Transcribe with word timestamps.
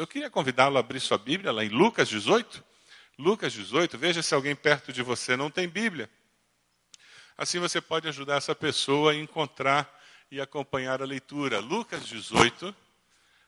Eu 0.00 0.06
queria 0.06 0.30
convidá-lo 0.30 0.78
a 0.78 0.80
abrir 0.80 0.98
sua 0.98 1.18
Bíblia 1.18 1.52
lá 1.52 1.62
em 1.62 1.68
Lucas 1.68 2.08
18. 2.08 2.64
Lucas 3.18 3.52
18, 3.52 3.98
veja 3.98 4.22
se 4.22 4.34
alguém 4.34 4.56
perto 4.56 4.94
de 4.94 5.02
você 5.02 5.36
não 5.36 5.50
tem 5.50 5.68
Bíblia. 5.68 6.08
Assim 7.36 7.58
você 7.58 7.82
pode 7.82 8.08
ajudar 8.08 8.36
essa 8.36 8.54
pessoa 8.54 9.12
a 9.12 9.14
encontrar 9.14 10.00
e 10.30 10.40
acompanhar 10.40 11.02
a 11.02 11.04
leitura. 11.04 11.60
Lucas 11.60 12.06
18, 12.06 12.74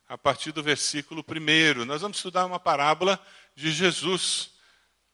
a 0.06 0.18
partir 0.18 0.52
do 0.52 0.62
versículo 0.62 1.24
1. 1.26 1.86
Nós 1.86 2.02
vamos 2.02 2.18
estudar 2.18 2.44
uma 2.44 2.60
parábola 2.60 3.18
de 3.56 3.72
Jesus. 3.72 4.50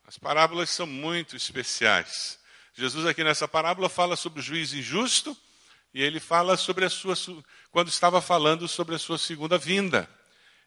As 0.04 0.18
parábolas 0.18 0.70
são 0.70 0.88
muito 0.88 1.36
especiais. 1.36 2.40
Jesus, 2.74 3.06
aqui 3.06 3.22
nessa 3.22 3.46
parábola, 3.46 3.88
fala 3.88 4.16
sobre 4.16 4.40
o 4.40 4.42
juiz 4.42 4.72
injusto 4.72 5.36
e 5.94 6.02
ele 6.02 6.18
fala 6.18 6.56
sobre 6.56 6.84
a 6.84 6.90
sua. 6.90 7.14
quando 7.70 7.90
estava 7.90 8.20
falando 8.20 8.66
sobre 8.66 8.96
a 8.96 8.98
sua 8.98 9.18
segunda 9.18 9.56
vinda. 9.56 10.17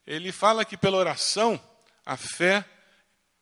Ele 0.05 0.31
fala 0.31 0.65
que 0.65 0.75
pela 0.75 0.97
oração 0.97 1.61
a 2.05 2.17
fé 2.17 2.65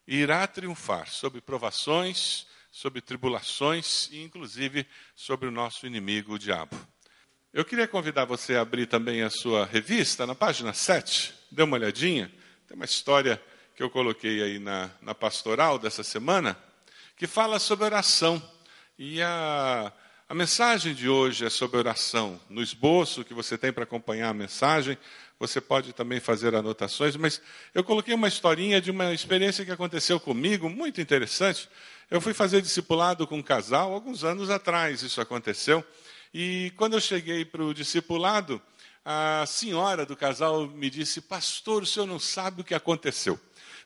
irá 0.08 0.46
triunfar 0.48 1.08
sobre 1.08 1.40
provações, 1.40 2.48
sobre 2.72 3.02
tribulações 3.02 4.10
e, 4.12 4.22
inclusive, 4.22 4.86
sobre 5.16 5.48
o 5.48 5.52
nosso 5.52 5.86
inimigo, 5.86 6.34
o 6.34 6.40
diabo. 6.40 6.76
Eu 7.52 7.66
queria 7.66 7.88
convidar 7.88 8.26
você 8.26 8.56
a 8.56 8.62
abrir 8.62 8.86
também 8.86 9.24
a 9.24 9.30
sua 9.30 9.66
revista, 9.66 10.28
na 10.28 10.36
página 10.36 10.74
7, 10.74 11.34
dê 11.52 11.64
uma 11.64 11.78
olhadinha. 11.78 12.32
Tem 12.68 12.76
uma 12.76 12.86
história 12.86 13.42
que 13.76 13.82
eu 13.82 13.90
coloquei 13.90 14.44
aí 14.44 14.60
na, 14.60 14.92
na 15.02 15.16
pastoral 15.16 15.80
dessa 15.80 16.04
semana, 16.04 16.58
que 17.16 17.26
fala 17.26 17.58
sobre 17.58 17.86
oração. 17.86 18.42
E 18.98 19.22
a, 19.22 19.92
a 20.30 20.36
mensagem 20.36 20.94
de 20.94 21.10
hoje 21.10 21.44
é 21.44 21.50
sobre 21.50 21.80
oração. 21.80 22.40
No 22.52 22.62
esboço 22.62 23.26
que 23.26 23.34
você 23.34 23.58
tem 23.58 23.74
para 23.74 23.84
acompanhar 23.84 24.30
a 24.30 24.34
mensagem, 24.34 24.96
você 25.40 25.60
pode 25.60 25.92
também 25.92 26.20
fazer 26.20 26.54
anotações, 26.54 27.16
mas 27.16 27.42
eu 27.74 27.84
coloquei 27.84 28.14
uma 28.14 28.28
historinha 28.28 28.80
de 28.80 28.92
uma 28.92 29.12
experiência 29.12 29.66
que 29.66 29.72
aconteceu 29.72 30.20
comigo, 30.20 30.70
muito 30.70 31.02
interessante. 31.02 31.68
Eu 32.12 32.22
fui 32.22 32.36
fazer 32.36 32.62
discipulado 32.62 33.26
com 33.26 33.40
um 33.40 33.42
casal, 33.42 33.92
alguns 33.92 34.24
anos 34.24 34.52
atrás 34.52 35.02
isso 35.02 35.20
aconteceu. 35.20 35.84
E 36.32 36.72
quando 36.78 36.94
eu 36.94 37.02
cheguei 37.02 37.44
para 37.44 37.64
o 37.64 37.74
discipulado, 37.74 38.62
a 39.04 39.44
senhora 39.48 40.06
do 40.06 40.16
casal 40.16 40.68
me 40.68 40.92
disse: 40.92 41.22
Pastor, 41.22 41.82
o 41.82 41.88
senhor 41.88 42.06
não 42.06 42.20
sabe 42.20 42.62
o 42.62 42.64
que 42.64 42.76
aconteceu. 42.76 43.40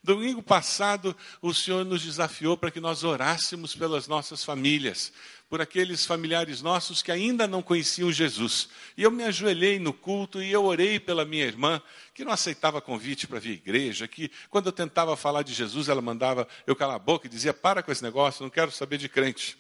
Domingo 0.03 0.44
passado, 0.44 1.16
o 1.41 1.53
Senhor 1.53 1.85
nos 1.85 2.02
desafiou 2.02 2.57
para 2.57 2.69
que 2.69 2.81
nós 2.81 3.05
orássemos 3.05 3.73
pelas 3.73 4.05
nossas 4.05 4.44
famílias, 4.44 5.13
por 5.53 5.61
aqueles 5.61 6.03
familiares 6.03 6.63
nossos 6.63 7.03
que 7.03 7.11
ainda 7.11 7.45
não 7.45 7.61
conheciam 7.61 8.11
Jesus. 8.11 8.67
E 8.97 9.03
eu 9.03 9.11
me 9.11 9.23
ajoelhei 9.23 9.77
no 9.77 9.93
culto 9.93 10.41
e 10.41 10.51
eu 10.51 10.65
orei 10.65 10.99
pela 10.99 11.25
minha 11.25 11.45
irmã, 11.45 11.79
que 12.11 12.25
não 12.25 12.31
aceitava 12.31 12.81
convite 12.81 13.27
para 13.27 13.39
vir 13.39 13.51
à 13.51 13.53
igreja, 13.53 14.07
que 14.07 14.31
quando 14.49 14.65
eu 14.65 14.71
tentava 14.71 15.15
falar 15.15 15.43
de 15.43 15.53
Jesus, 15.53 15.89
ela 15.89 16.01
mandava 16.01 16.47
eu 16.65 16.75
calar 16.75 16.95
a 16.95 16.99
boca 16.99 17.27
e 17.27 17.29
dizia: 17.29 17.53
Para 17.53 17.83
com 17.83 17.91
esse 17.91 18.01
negócio, 18.01 18.41
não 18.41 18.49
quero 18.49 18.71
saber 18.71 18.97
de 18.97 19.07
crente. 19.07 19.55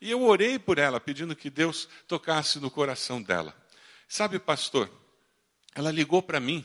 E 0.00 0.10
eu 0.10 0.24
orei 0.24 0.58
por 0.58 0.78
ela, 0.78 0.98
pedindo 0.98 1.36
que 1.36 1.48
Deus 1.48 1.88
tocasse 2.08 2.58
no 2.58 2.68
coração 2.68 3.22
dela. 3.22 3.54
Sabe, 4.08 4.40
pastor, 4.40 4.90
ela 5.76 5.92
ligou 5.92 6.20
para 6.24 6.40
mim. 6.40 6.64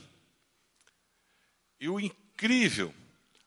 E 1.79 1.87
o 1.87 1.99
incrível, 1.99 2.91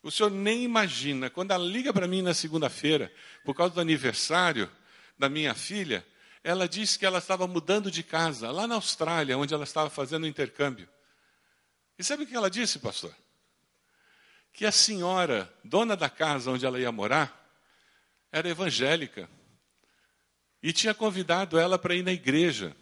o 0.01 0.13
senhor 0.13 0.31
nem 0.31 0.63
imagina, 0.63 1.29
quando 1.29 1.51
ela 1.51 1.67
liga 1.67 1.93
para 1.93 2.07
mim 2.07 2.23
na 2.23 2.35
segunda-feira, 2.35 3.13
por 3.45 3.53
causa 3.53 3.75
do 3.75 3.81
aniversário 3.81 4.71
da 5.19 5.29
minha 5.29 5.55
filha, 5.55 6.07
ela 6.43 6.69
disse 6.69 6.99
que 6.99 7.07
ela 7.07 7.19
estava 7.19 7.47
mudando 7.47 7.91
de 7.91 8.03
casa, 8.03 8.51
lá 8.51 8.67
na 8.67 8.75
Austrália, 8.75 9.39
onde 9.39 9.55
ela 9.55 9.65
estava 9.65 9.89
fazendo 9.89 10.25
o 10.25 10.29
intercâmbio. 10.29 10.89
E 11.99 12.05
sabe 12.05 12.25
o 12.25 12.27
que 12.27 12.37
ela 12.37 12.51
disse, 12.51 12.79
pastor? 12.79 13.15
Que 14.53 14.67
a 14.67 14.73
senhora, 14.73 15.53
dona 15.65 15.97
da 15.97 16.11
casa 16.11 16.51
onde 16.51 16.67
ela 16.67 16.79
ia 16.79 16.93
morar, 16.93 17.41
era 18.31 18.49
evangélica 18.49 19.29
e 20.63 20.73
tinha 20.73 20.95
convidado 20.95 21.59
ela 21.59 21.79
para 21.79 21.95
ir 21.95 22.03
na 22.03 22.13
igreja. 22.13 22.75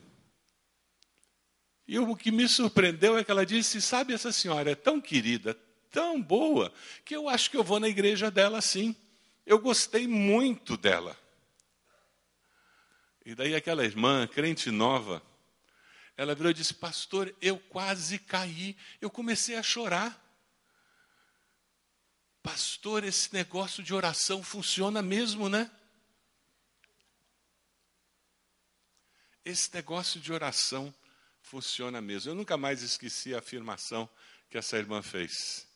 E 1.86 1.98
o 1.98 2.16
que 2.16 2.30
me 2.30 2.48
surpreendeu 2.48 3.18
é 3.18 3.24
que 3.24 3.30
ela 3.30 3.44
disse: 3.44 3.82
Sabe, 3.82 4.14
essa 4.14 4.32
senhora 4.32 4.70
é 4.70 4.74
tão 4.74 5.00
querida, 5.00 5.54
tão 5.90 6.22
boa, 6.22 6.72
que 7.04 7.14
eu 7.14 7.28
acho 7.28 7.50
que 7.50 7.56
eu 7.56 7.64
vou 7.64 7.78
na 7.78 7.88
igreja 7.88 8.30
dela 8.30 8.60
sim. 8.60 8.96
Eu 9.44 9.58
gostei 9.58 10.06
muito 10.06 10.76
dela. 10.76 11.16
E 13.24 13.34
daí 13.34 13.54
aquela 13.54 13.84
irmã, 13.84 14.26
crente 14.26 14.70
nova, 14.70 15.22
ela 16.16 16.34
virou 16.34 16.50
e 16.50 16.54
disse: 16.54 16.74
Pastor, 16.74 17.34
eu 17.40 17.58
quase 17.58 18.18
caí, 18.18 18.76
eu 19.00 19.10
comecei 19.10 19.56
a 19.56 19.62
chorar. 19.62 20.20
Pastor, 22.42 23.04
esse 23.04 23.32
negócio 23.32 23.82
de 23.82 23.94
oração 23.94 24.42
funciona 24.42 25.00
mesmo, 25.00 25.48
né? 25.48 25.70
esse 29.44 29.72
negócio 29.74 30.20
de 30.20 30.32
oração 30.32 30.94
funciona 31.40 32.00
mesmo. 32.00 32.30
Eu 32.30 32.34
nunca 32.34 32.56
mais 32.56 32.82
esqueci 32.82 33.34
a 33.34 33.38
afirmação 33.38 34.08
que 34.48 34.56
essa 34.56 34.76
irmã 34.76 35.02
fez. 35.02 35.66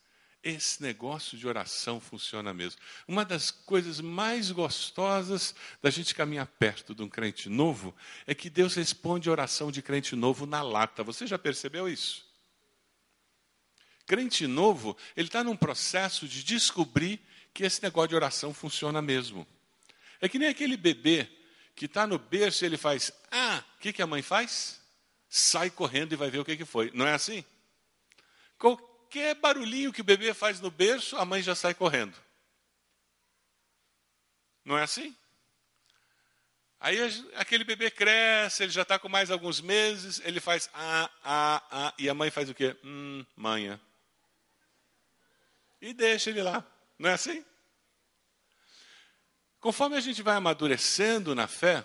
Esse 0.49 0.81
negócio 0.81 1.37
de 1.37 1.45
oração 1.49 2.01
funciona 2.01 2.55
mesmo. 2.55 2.81
Uma 3.09 3.25
das 3.25 3.51
coisas 3.51 4.01
mais 4.01 4.53
gostosas 4.53 5.57
da 5.83 5.91
gente 5.91 6.15
caminhar 6.15 6.47
perto 6.47 6.95
de 6.95 7.03
um 7.03 7.09
crente 7.09 7.49
novo 7.49 7.93
é 8.29 8.33
que 8.33 8.49
Deus 8.49 8.77
responde 8.77 9.29
oração 9.29 9.73
de 9.73 9.83
crente 9.83 10.15
novo 10.15 10.47
na 10.47 10.63
lata. 10.63 11.03
Você 11.03 11.27
já 11.27 11.37
percebeu 11.37 11.89
isso? 11.89 12.25
Crente 14.07 14.47
novo, 14.47 14.97
ele 15.17 15.27
está 15.27 15.43
num 15.43 15.57
processo 15.57 16.29
de 16.29 16.45
descobrir 16.45 17.21
que 17.53 17.65
esse 17.65 17.83
negócio 17.83 18.11
de 18.11 18.15
oração 18.15 18.55
funciona 18.55 19.03
mesmo. 19.03 19.45
É 20.21 20.29
que 20.29 20.39
nem 20.39 20.49
aquele 20.49 20.77
bebê 20.77 21.29
que 21.75 21.87
está 21.87 22.07
no 22.07 22.21
berço 22.21 22.65
e 22.65 22.67
ele 22.67 22.77
faz, 22.77 23.11
ah, 23.33 23.65
o 23.77 23.81
que, 23.81 23.93
que 23.93 24.01
a 24.01 24.07
mãe 24.07 24.23
faz? 24.23 24.81
Sai 25.29 25.71
correndo 25.71 26.13
e 26.13 26.17
vai 26.17 26.31
ver 26.31 26.39
o 26.39 26.45
que, 26.45 26.57
que 26.57 26.65
foi. 26.65 26.93
Não 26.95 27.05
é 27.05 27.15
assim? 27.15 27.45
Qualquer 28.57 28.96
barulhinho 29.35 29.93
que 29.93 30.01
o 30.01 30.05
bebê 30.05 30.33
faz 30.35 30.61
no 30.61 30.71
berço, 30.71 31.17
a 31.17 31.25
mãe 31.25 31.43
já 31.43 31.55
sai 31.55 31.75
correndo. 31.75 32.15
Não 34.65 34.77
é 34.77 34.83
assim? 34.83 35.15
Aí 36.79 36.99
aquele 37.35 37.65
bebê 37.65 37.91
cresce, 37.91 38.63
ele 38.63 38.73
já 38.73 38.83
está 38.83 38.99
com 38.99 39.09
mais 39.09 39.31
alguns 39.31 39.61
meses, 39.61 40.21
ele 40.25 40.41
faz 40.41 40.69
ah, 40.75 41.11
ah, 41.25 41.63
ah, 41.71 41.95
e 41.99 42.09
a 42.09 42.15
mãe 42.15 42.31
faz 42.31 42.51
o 42.51 42.55
quê? 42.55 42.77
Hum, 42.85 43.25
manha. 43.35 43.81
E 45.81 45.93
deixa 45.93 46.31
ele 46.31 46.43
lá. 46.43 46.65
Não 46.99 47.11
é 47.11 47.13
assim? 47.15 47.45
Conforme 49.61 49.97
a 49.97 50.01
gente 50.01 50.23
vai 50.23 50.37
amadurecendo 50.37 51.35
na 51.35 51.47
fé, 51.47 51.85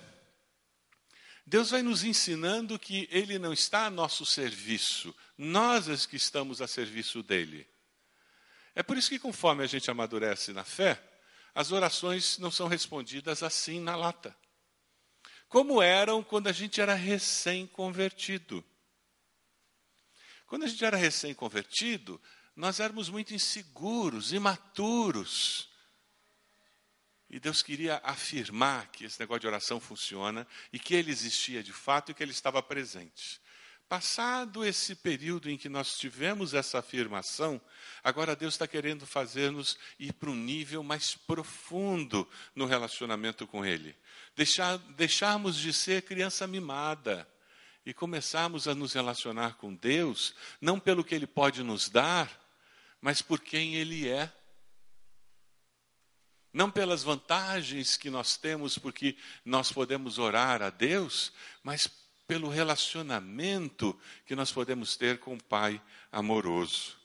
Deus 1.46 1.72
vai 1.72 1.82
nos 1.82 2.04
ensinando 2.04 2.78
que 2.80 3.10
Ele 3.12 3.40
não 3.40 3.52
está 3.52 3.88
a 3.88 3.90
nosso 3.90 4.26
serviço, 4.26 5.14
nós 5.44 5.90
é 5.90 6.08
que 6.08 6.16
estamos 6.16 6.62
a 6.62 6.68
serviço 6.68 7.24
dEle. 7.24 7.68
É 8.76 8.84
por 8.84 8.96
isso 8.96 9.10
que, 9.10 9.18
conforme 9.18 9.64
a 9.64 9.68
gente 9.68 9.90
amadurece 9.90 10.54
na 10.54 10.64
fé, 10.64 11.02
as 11.56 11.72
orações 11.72 12.38
não 12.38 12.52
são 12.52 12.68
respondidas 12.68 13.42
assim 13.42 13.80
na 13.80 13.96
lata. 13.96 14.38
Como 15.50 15.82
eram 15.82 16.24
quando 16.24 16.46
a 16.48 16.52
gente 16.52 16.80
era 16.80 16.94
recém-convertido. 16.94 18.64
Quando 20.46 20.64
a 20.64 20.68
gente 20.68 20.86
era 20.86 20.96
recém-convertido, 20.96 22.22
nós 22.56 22.80
éramos 22.80 23.10
muito 23.10 23.34
inseguros, 23.34 24.32
imaturos. 24.32 25.68
E 27.28 27.40
Deus 27.40 27.64
queria 27.64 28.00
afirmar 28.04 28.92
que 28.92 29.06
esse 29.06 29.20
negócio 29.20 29.42
de 29.42 29.48
oração 29.48 29.80
funciona 29.80 30.46
e 30.72 30.78
que 30.78 30.94
ele 30.94 31.10
existia 31.10 31.64
de 31.64 31.74
fato 31.74 32.12
e 32.12 32.14
que 32.14 32.22
ele 32.22 32.32
estava 32.32 32.62
presente. 32.62 33.42
Passado 33.92 34.64
esse 34.64 34.96
período 34.96 35.50
em 35.50 35.58
que 35.58 35.68
nós 35.68 35.98
tivemos 35.98 36.54
essa 36.54 36.80
afirmação, 36.80 37.60
agora 38.02 38.38
Deus 38.38 38.54
está 38.54 38.66
querendo 38.66 39.06
fazer-nos 39.06 39.78
ir 40.00 40.14
para 40.14 40.30
um 40.30 40.34
nível 40.34 40.82
mais 40.82 41.16
profundo 41.16 42.26
no 42.56 42.66
relacionamento 42.66 43.46
com 43.46 43.66
Ele. 43.66 43.94
Deixar, 44.34 44.78
deixarmos 44.78 45.58
de 45.58 45.74
ser 45.74 46.04
criança 46.04 46.48
mimada 46.48 47.28
e 47.86 47.94
começarmos 47.94 48.66
a 48.66 48.74
nos 48.74 48.94
relacionar 48.94 49.56
com 49.56 49.76
Deus, 49.76 50.34
não 50.62 50.80
pelo 50.80 51.04
que 51.04 51.14
Ele 51.14 51.28
pode 51.28 51.62
nos 51.62 51.90
dar, 51.90 52.32
mas 53.02 53.22
por 53.22 53.42
quem 53.42 53.76
Ele 53.76 54.08
é 54.08 54.32
não 56.54 56.70
pelas 56.70 57.04
vantagens 57.04 57.96
que 57.96 58.10
nós 58.10 58.36
temos, 58.36 58.78
porque 58.78 59.18
nós 59.44 59.72
podemos 59.72 60.18
orar 60.18 60.62
a 60.62 60.70
Deus, 60.70 61.32
mas 61.64 61.88
pelo 62.28 62.50
relacionamento 62.50 63.98
que 64.26 64.36
nós 64.36 64.52
podemos 64.52 64.96
ter 64.96 65.20
com 65.20 65.36
o 65.36 65.44
Pai 65.44 65.82
amoroso. 66.12 66.98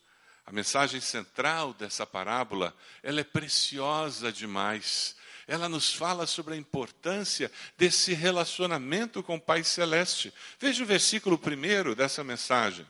A 0.46 0.52
mensagem 0.52 1.00
central 1.00 1.74
dessa 1.74 2.06
parábola, 2.06 2.74
ela 3.02 3.20
é 3.20 3.24
preciosa 3.24 4.32
demais. 4.32 5.16
Ela 5.48 5.68
nos 5.68 5.92
fala 5.92 6.26
sobre 6.26 6.54
a 6.54 6.56
importância 6.56 7.50
desse 7.76 8.14
relacionamento 8.14 9.22
com 9.22 9.36
o 9.36 9.40
Pai 9.40 9.64
celeste. 9.64 10.32
Veja 10.58 10.84
o 10.84 10.86
versículo 10.86 11.36
primeiro 11.36 11.94
dessa 11.94 12.22
mensagem. 12.22 12.86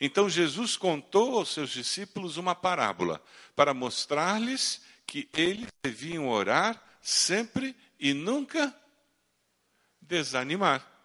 Então 0.00 0.28
Jesus 0.28 0.76
contou 0.76 1.38
aos 1.38 1.52
seus 1.52 1.70
discípulos 1.70 2.36
uma 2.36 2.54
parábola 2.54 3.22
para 3.54 3.74
mostrar-lhes 3.74 4.82
que 5.06 5.28
eles 5.34 5.68
deviam 5.82 6.28
orar 6.28 6.82
sempre 7.00 7.76
e 7.98 8.12
nunca 8.12 8.74
desanimar. 10.00 10.95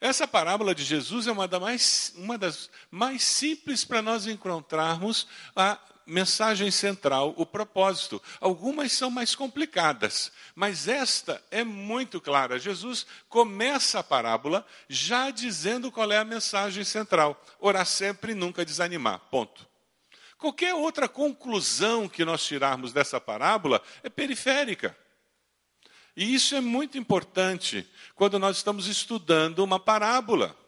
Essa 0.00 0.28
parábola 0.28 0.74
de 0.74 0.84
Jesus 0.84 1.26
é 1.26 1.32
uma, 1.32 1.48
da 1.48 1.58
mais, 1.58 2.12
uma 2.16 2.38
das 2.38 2.70
mais 2.90 3.22
simples 3.22 3.84
para 3.84 4.00
nós 4.00 4.26
encontrarmos 4.26 5.26
a 5.56 5.76
mensagem 6.06 6.70
central, 6.70 7.34
o 7.36 7.44
propósito. 7.44 8.22
Algumas 8.40 8.92
são 8.92 9.10
mais 9.10 9.34
complicadas, 9.34 10.32
mas 10.54 10.88
esta 10.88 11.42
é 11.50 11.64
muito 11.64 12.20
clara. 12.20 12.58
Jesus 12.58 13.06
começa 13.28 13.98
a 13.98 14.04
parábola 14.04 14.64
já 14.88 15.30
dizendo 15.30 15.90
qual 15.92 16.10
é 16.10 16.18
a 16.18 16.24
mensagem 16.24 16.84
central: 16.84 17.40
orar 17.60 17.84
sempre 17.84 18.32
e 18.32 18.36
nunca 18.36 18.64
desanimar. 18.64 19.20
Ponto. 19.30 19.66
Qualquer 20.38 20.74
outra 20.74 21.08
conclusão 21.08 22.08
que 22.08 22.24
nós 22.24 22.44
tirarmos 22.44 22.92
dessa 22.92 23.20
parábola 23.20 23.82
é 24.04 24.08
periférica. 24.08 24.96
E 26.18 26.34
isso 26.34 26.56
é 26.56 26.60
muito 26.60 26.98
importante 26.98 27.88
quando 28.16 28.40
nós 28.40 28.56
estamos 28.56 28.88
estudando 28.88 29.60
uma 29.60 29.78
parábola. 29.78 30.58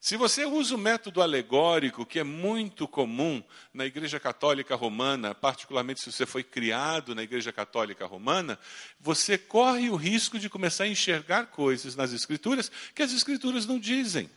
Se 0.00 0.16
você 0.16 0.44
usa 0.44 0.74
o 0.74 0.78
método 0.78 1.22
alegórico, 1.22 2.04
que 2.04 2.18
é 2.18 2.24
muito 2.24 2.88
comum 2.88 3.40
na 3.72 3.86
Igreja 3.86 4.18
Católica 4.18 4.74
Romana, 4.74 5.36
particularmente 5.36 6.00
se 6.00 6.10
você 6.10 6.26
foi 6.26 6.42
criado 6.42 7.14
na 7.14 7.22
Igreja 7.22 7.52
Católica 7.52 8.06
Romana, 8.06 8.58
você 8.98 9.38
corre 9.38 9.88
o 9.88 9.94
risco 9.94 10.36
de 10.36 10.50
começar 10.50 10.82
a 10.82 10.88
enxergar 10.88 11.46
coisas 11.46 11.94
nas 11.94 12.12
Escrituras 12.12 12.72
que 12.96 13.04
as 13.04 13.12
Escrituras 13.12 13.66
não 13.66 13.78
dizem. 13.78 14.28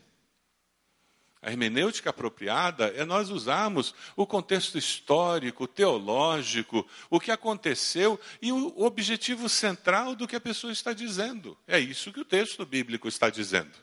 A 1.42 1.50
hermenêutica 1.50 2.12
apropriada 2.12 2.88
é 2.90 3.04
nós 3.04 3.30
usarmos 3.30 3.96
o 4.16 4.28
contexto 4.28 4.78
histórico, 4.78 5.68
teológico, 5.68 6.88
o 7.10 7.20
que 7.20 7.32
aconteceu 7.32 8.20
e 8.40 8.52
o 8.52 8.84
objetivo 8.84 9.50
central 9.50 10.16
do 10.16 10.28
que 10.28 10.36
a 10.36 10.42
pessoa 10.42 10.72
está 10.72 10.94
dizendo. 10.94 11.58
É 11.68 11.80
isso 11.80 12.14
que 12.14 12.20
o 12.20 12.26
texto 12.26 12.64
bíblico 12.64 13.08
está 13.08 13.30
dizendo. 13.32 13.74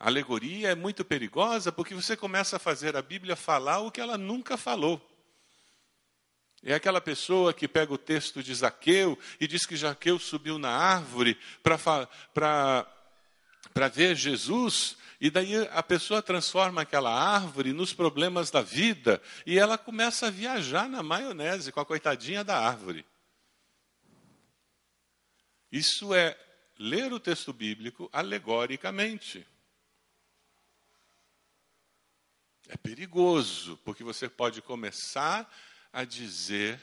A 0.00 0.06
alegoria 0.06 0.70
é 0.70 0.74
muito 0.74 1.04
perigosa 1.04 1.70
porque 1.70 1.94
você 1.94 2.16
começa 2.16 2.56
a 2.56 2.60
fazer 2.60 2.96
a 2.96 3.02
Bíblia 3.02 3.36
falar 3.36 3.80
o 3.80 3.90
que 3.90 4.00
ela 4.00 4.16
nunca 4.16 4.56
falou. 4.56 5.04
É 6.62 6.74
aquela 6.74 7.00
pessoa 7.00 7.52
que 7.52 7.68
pega 7.68 7.92
o 7.92 7.98
texto 7.98 8.42
de 8.42 8.54
Zaqueu 8.54 9.18
e 9.38 9.46
diz 9.46 9.66
que 9.66 9.76
Zaqueu 9.76 10.18
subiu 10.18 10.58
na 10.58 10.70
árvore 10.70 11.38
para 11.62 12.88
ver 13.88 14.16
Jesus, 14.16 14.96
e 15.20 15.30
daí 15.30 15.56
a 15.72 15.82
pessoa 15.82 16.22
transforma 16.22 16.82
aquela 16.82 17.12
árvore 17.12 17.72
nos 17.72 17.92
problemas 17.92 18.50
da 18.50 18.62
vida 18.62 19.20
e 19.44 19.58
ela 19.58 19.76
começa 19.76 20.28
a 20.28 20.30
viajar 20.30 20.88
na 20.88 21.02
maionese 21.02 21.72
com 21.72 21.80
a 21.80 21.86
coitadinha 21.86 22.44
da 22.44 22.58
árvore. 22.58 23.04
Isso 25.70 26.14
é 26.14 26.38
ler 26.78 27.12
o 27.12 27.20
texto 27.20 27.52
bíblico 27.52 28.08
alegoricamente. 28.12 29.46
É 32.68 32.76
perigoso, 32.76 33.76
porque 33.84 34.04
você 34.04 34.28
pode 34.28 34.62
começar 34.62 35.50
a 35.92 36.04
dizer 36.04 36.80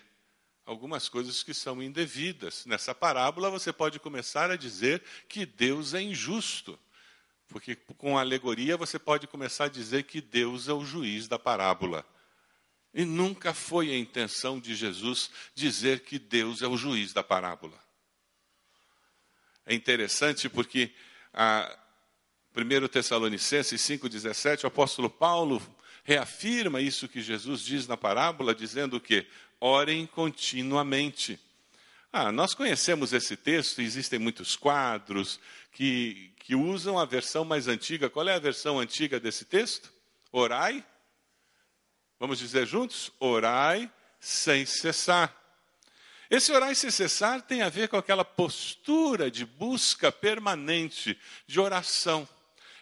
algumas 0.65 1.07
coisas 1.07 1.43
que 1.43 1.53
são 1.53 1.81
indevidas. 1.81 2.65
Nessa 2.65 2.95
parábola, 2.95 3.49
você 3.49 3.71
pode 3.71 3.99
começar 3.99 4.49
a 4.49 4.55
dizer 4.55 5.03
que 5.27 5.45
Deus 5.45 5.93
é 5.93 6.01
injusto. 6.01 6.77
Porque 7.47 7.75
com 7.75 8.17
alegoria 8.17 8.75
você 8.75 8.97
pode 8.97 9.27
começar 9.27 9.65
a 9.65 9.69
dizer 9.69 10.03
que 10.03 10.19
Deus 10.19 10.67
é 10.67 10.73
o 10.73 10.83
juiz 10.83 11.27
da 11.27 11.37
parábola. 11.37 12.05
E 12.93 13.05
nunca 13.05 13.53
foi 13.53 13.91
a 13.91 13.97
intenção 13.97 14.59
de 14.59 14.73
Jesus 14.73 15.29
dizer 15.53 15.99
que 15.99 16.17
Deus 16.17 16.61
é 16.61 16.67
o 16.67 16.77
juiz 16.77 17.13
da 17.13 17.23
parábola. 17.23 17.77
É 19.65 19.75
interessante 19.75 20.49
porque 20.49 20.93
a 21.33 21.77
1 22.55 22.87
Tessalonicenses 22.87 23.81
5,17, 23.81 24.63
o 24.63 24.67
apóstolo 24.67 25.09
Paulo 25.09 25.61
reafirma 26.05 26.79
isso 26.79 27.07
que 27.07 27.19
Jesus 27.19 27.61
diz 27.61 27.87
na 27.87 27.97
parábola, 27.97 28.55
dizendo 28.55 29.01
que 29.01 29.27
orem 29.59 30.05
continuamente. 30.05 31.39
Ah, 32.11 32.31
nós 32.31 32.53
conhecemos 32.53 33.13
esse 33.13 33.35
texto, 33.35 33.81
existem 33.81 34.19
muitos 34.19 34.55
quadros 34.55 35.39
que, 35.71 36.31
que 36.39 36.55
usam 36.55 36.97
a 36.97 37.05
versão 37.05 37.43
mais 37.43 37.67
antiga. 37.67 38.09
Qual 38.09 38.27
é 38.27 38.33
a 38.33 38.39
versão 38.39 38.79
antiga 38.79 39.19
desse 39.19 39.45
texto? 39.45 39.91
Orai. 40.31 40.83
Vamos 42.19 42.39
dizer 42.39 42.65
juntos? 42.65 43.11
Orai 43.19 43.91
sem 44.19 44.65
cessar. 44.65 45.35
Esse 46.29 46.51
orar 46.51 46.73
sem 46.75 46.89
cessar 46.89 47.41
tem 47.41 47.61
a 47.61 47.69
ver 47.69 47.87
com 47.87 47.97
aquela 47.97 48.25
postura 48.25 49.29
de 49.29 49.45
busca 49.45 50.11
permanente, 50.11 51.19
de 51.45 51.59
oração. 51.59 52.27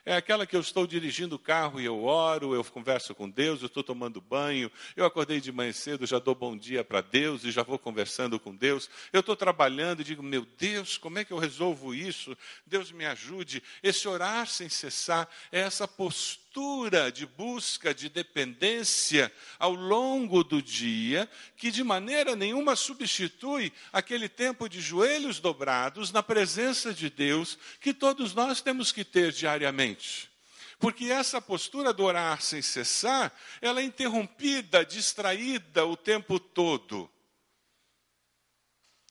É 0.06 0.16
aquela 0.16 0.46
que 0.46 0.56
eu 0.56 0.60
estou 0.60 0.86
dirigindo 0.86 1.38
o 1.38 1.40
carro 1.40 1.80
e 1.80 1.86
eu 1.86 2.04
oro, 2.04 2.54
eu 2.54 2.64
converso 2.66 3.16
com 3.16 3.30
Deus, 3.30 3.62
eu 3.62 3.68
estou 3.68 3.82
tomando 3.82 4.20
banho, 4.20 4.70
eu 4.98 5.06
acordei 5.06 5.40
de 5.40 5.52
manhã 5.52 5.72
cedo, 5.72 6.06
já 6.06 6.20
dou 6.20 6.36
bom 6.36 6.58
dia 6.58 6.84
para 6.84 7.00
Deus 7.00 7.46
e 7.46 7.52
já 7.52 7.64
vou 7.64 7.80
conversando 7.80 8.38
com 8.38 8.54
Deus. 8.54 8.90
Eu 9.14 9.22
estou 9.22 9.36
trabalhando 9.36 10.02
e 10.02 10.04
digo, 10.04 10.22
meu 10.22 10.46
Deus, 10.58 10.98
como 10.98 11.20
é 11.20 11.24
que 11.24 11.32
eu 11.32 11.38
resolvo 11.38 11.96
isso? 11.96 12.38
Deus 12.66 12.92
me 12.92 13.06
ajude. 13.06 13.64
Esse 13.82 14.06
orar 14.08 14.46
sem 14.48 14.68
cessar 14.68 15.30
é 15.52 15.62
essa 15.62 15.88
postura 15.88 16.43
postura 16.54 17.12
de 17.12 17.26
busca 17.26 17.96
de 17.96 18.08
dependência 18.10 19.34
ao 19.58 19.74
longo 19.74 20.44
do 20.44 20.62
dia, 20.62 21.28
que 21.58 21.72
de 21.72 21.84
maneira 21.84 22.36
nenhuma 22.36 22.76
substitui 22.76 23.74
aquele 23.92 24.30
tempo 24.30 24.70
de 24.70 24.80
joelhos 24.80 25.40
dobrados 25.40 26.12
na 26.12 26.22
presença 26.22 26.94
de 26.94 27.10
Deus 27.10 27.58
que 27.82 27.92
todos 27.92 28.36
nós 28.36 28.62
temos 28.62 28.92
que 28.92 29.04
ter 29.04 29.32
diariamente. 29.32 30.30
Porque 30.78 31.06
essa 31.06 31.42
postura 31.42 31.92
do 31.92 32.04
orar 32.04 32.40
sem 32.40 32.62
cessar, 32.62 33.36
ela 33.60 33.82
é 33.82 33.84
interrompida, 33.84 34.86
distraída 34.86 35.88
o 35.88 35.98
tempo 35.98 36.40
todo. 36.40 37.10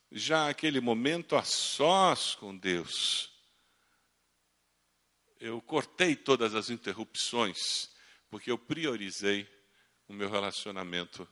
Já 0.09 0.47
aquele 0.47 0.79
momento 0.79 1.35
a 1.35 1.43
sós 1.43 2.35
com 2.35 2.55
Deus, 2.55 3.32
eu 5.43 5.61
cortei 5.61 6.15
todas 6.15 6.55
as 6.55 6.69
interrupções, 6.69 7.89
porque 8.29 8.49
eu 8.49 8.57
priorizei 8.57 9.45
o 10.07 10.13
meu 10.13 10.29
relacionamento 10.29 11.27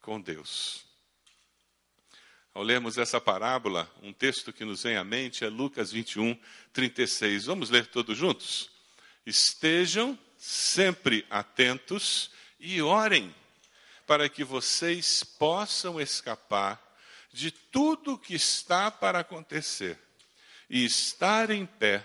com 0.00 0.18
Deus. 0.18 0.86
Ao 2.54 2.62
lermos 2.62 2.96
essa 2.96 3.20
parábola, 3.20 3.92
um 4.02 4.10
texto 4.10 4.54
que 4.54 4.64
nos 4.64 4.84
vem 4.84 4.96
à 4.96 5.04
mente 5.04 5.44
é 5.44 5.50
Lucas 5.50 5.92
21, 5.92 6.34
36. 6.72 7.44
Vamos 7.44 7.68
ler 7.68 7.86
todos 7.88 8.16
juntos? 8.16 8.70
Estejam 9.26 10.18
sempre 10.38 11.26
atentos 11.28 12.30
e 12.58 12.80
orem, 12.80 13.34
para 14.06 14.30
que 14.30 14.44
vocês 14.44 15.22
possam 15.22 16.00
escapar 16.00 16.80
de 17.30 17.50
tudo 17.50 18.18
que 18.18 18.34
está 18.34 18.90
para 18.90 19.18
acontecer 19.18 19.98
e 20.70 20.86
estar 20.86 21.50
em 21.50 21.66
pé 21.66 22.02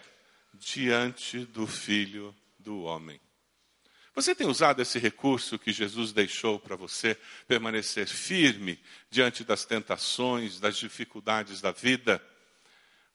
diante 0.60 1.46
do 1.46 1.66
Filho 1.68 2.36
do 2.58 2.82
Homem. 2.82 3.20
Você 4.14 4.34
tem 4.34 4.48
usado 4.48 4.82
esse 4.82 4.98
recurso 4.98 5.60
que 5.60 5.72
Jesus 5.72 6.12
deixou 6.12 6.60
para 6.60 6.76
você 6.76 7.16
permanecer 7.48 8.08
firme 8.08 8.80
diante 9.12 9.44
das 9.44 9.64
tentações, 9.64 10.60
das 10.60 10.76
dificuldades 10.76 11.62
da 11.62 11.72
vida? 11.72 12.20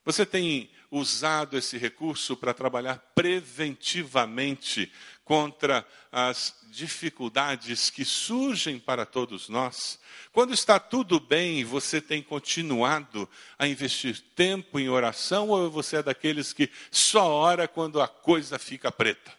Você 0.04 0.26
tem 0.26 0.70
usado 0.90 1.56
esse 1.56 1.78
recurso 1.78 2.36
para 2.36 2.52
trabalhar 2.52 2.98
preventivamente 3.14 4.92
contra 5.24 5.86
as 6.10 6.54
dificuldades 6.70 7.88
que 7.88 8.04
surgem 8.04 8.78
para 8.80 9.06
todos 9.06 9.48
nós? 9.48 10.00
Quando 10.32 10.52
está 10.52 10.80
tudo 10.80 11.20
bem, 11.20 11.64
você 11.64 12.00
tem 12.00 12.20
continuado 12.22 13.28
a 13.56 13.66
investir 13.66 14.20
tempo 14.34 14.78
em 14.78 14.88
oração 14.88 15.50
ou 15.50 15.70
você 15.70 15.98
é 15.98 16.02
daqueles 16.02 16.52
que 16.52 16.68
só 16.90 17.28
ora 17.30 17.68
quando 17.68 18.00
a 18.00 18.08
coisa 18.08 18.58
fica 18.58 18.90
preta? 18.90 19.32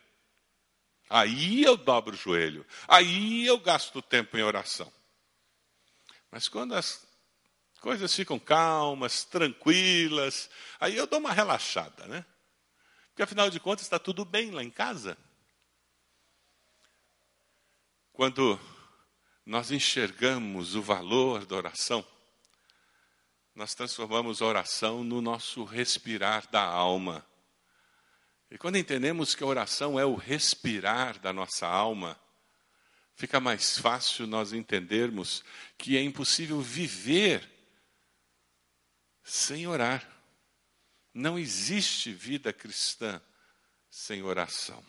Aí 1.10 1.62
eu 1.62 1.75
dobro 1.75 2.15
o 2.15 2.17
joelho, 2.17 2.65
aí 2.88 3.46
eu 3.46 3.60
gasto 3.60 4.01
tempo 4.01 4.38
em 4.38 4.43
oração. 4.43 4.91
Mas 6.32 6.48
quando 6.48 6.74
as 6.74 7.05
coisas 7.84 8.16
ficam 8.16 8.40
calmas, 8.40 9.25
tranquilas, 9.25 10.50
aí 10.80 10.96
eu 10.96 11.06
dou 11.06 11.20
uma 11.20 11.34
relaxada, 11.34 12.08
né? 12.08 12.25
Porque 13.10 13.22
afinal 13.22 13.50
de 13.50 13.60
contas 13.60 13.86
está 13.86 14.00
tudo 14.00 14.24
bem 14.24 14.52
lá 14.52 14.63
em 14.63 14.70
casa. 14.70 15.18
Quando 18.13 18.58
nós 19.46 19.70
enxergamos 19.70 20.75
o 20.75 20.82
valor 20.82 21.46
da 21.46 21.58
oração, 21.58 22.08
nós 23.54 23.75
transformamos 23.75 24.42
a 24.42 24.46
oração 24.46 25.04
no 25.04 25.22
nosso 25.22 25.66
respirar 25.66 26.50
da 26.50 26.63
alma. 26.63 27.28
E 28.50 28.58
quando 28.58 28.78
entendemos 28.78 29.36
que 29.36 29.44
a 29.44 29.48
oração 29.48 30.00
é 30.00 30.06
o 30.06 30.16
respirar 30.16 31.20
da 31.20 31.34
nossa 31.34 31.68
alma, 31.68 32.18
fica 33.13 33.42
mais 33.42 33.78
fácil 33.78 34.25
nós 34.25 34.54
entendermos 34.54 35.44
que 35.78 35.98
é 35.98 36.02
impossível 36.02 36.62
viver 36.62 37.52
sem 39.24 39.68
orar. 39.68 40.08
Não 41.13 41.38
existe 41.38 42.12
vida 42.12 42.51
cristã 42.51 43.22
sem 43.89 44.24
oração. 44.24 44.84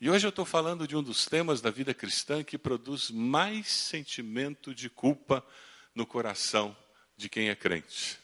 E 0.00 0.08
hoje 0.08 0.26
eu 0.26 0.30
estou 0.30 0.44
falando 0.44 0.86
de 0.86 0.96
um 0.96 1.02
dos 1.02 1.26
temas 1.26 1.60
da 1.60 1.70
vida 1.70 1.92
cristã 1.92 2.44
que 2.44 2.56
produz 2.56 3.10
mais 3.10 3.66
sentimento 3.66 4.72
de 4.74 4.88
culpa 4.88 5.44
no 5.94 6.06
coração 6.06 6.76
de 7.16 7.28
quem 7.28 7.48
é 7.48 7.56
crente. 7.56 8.18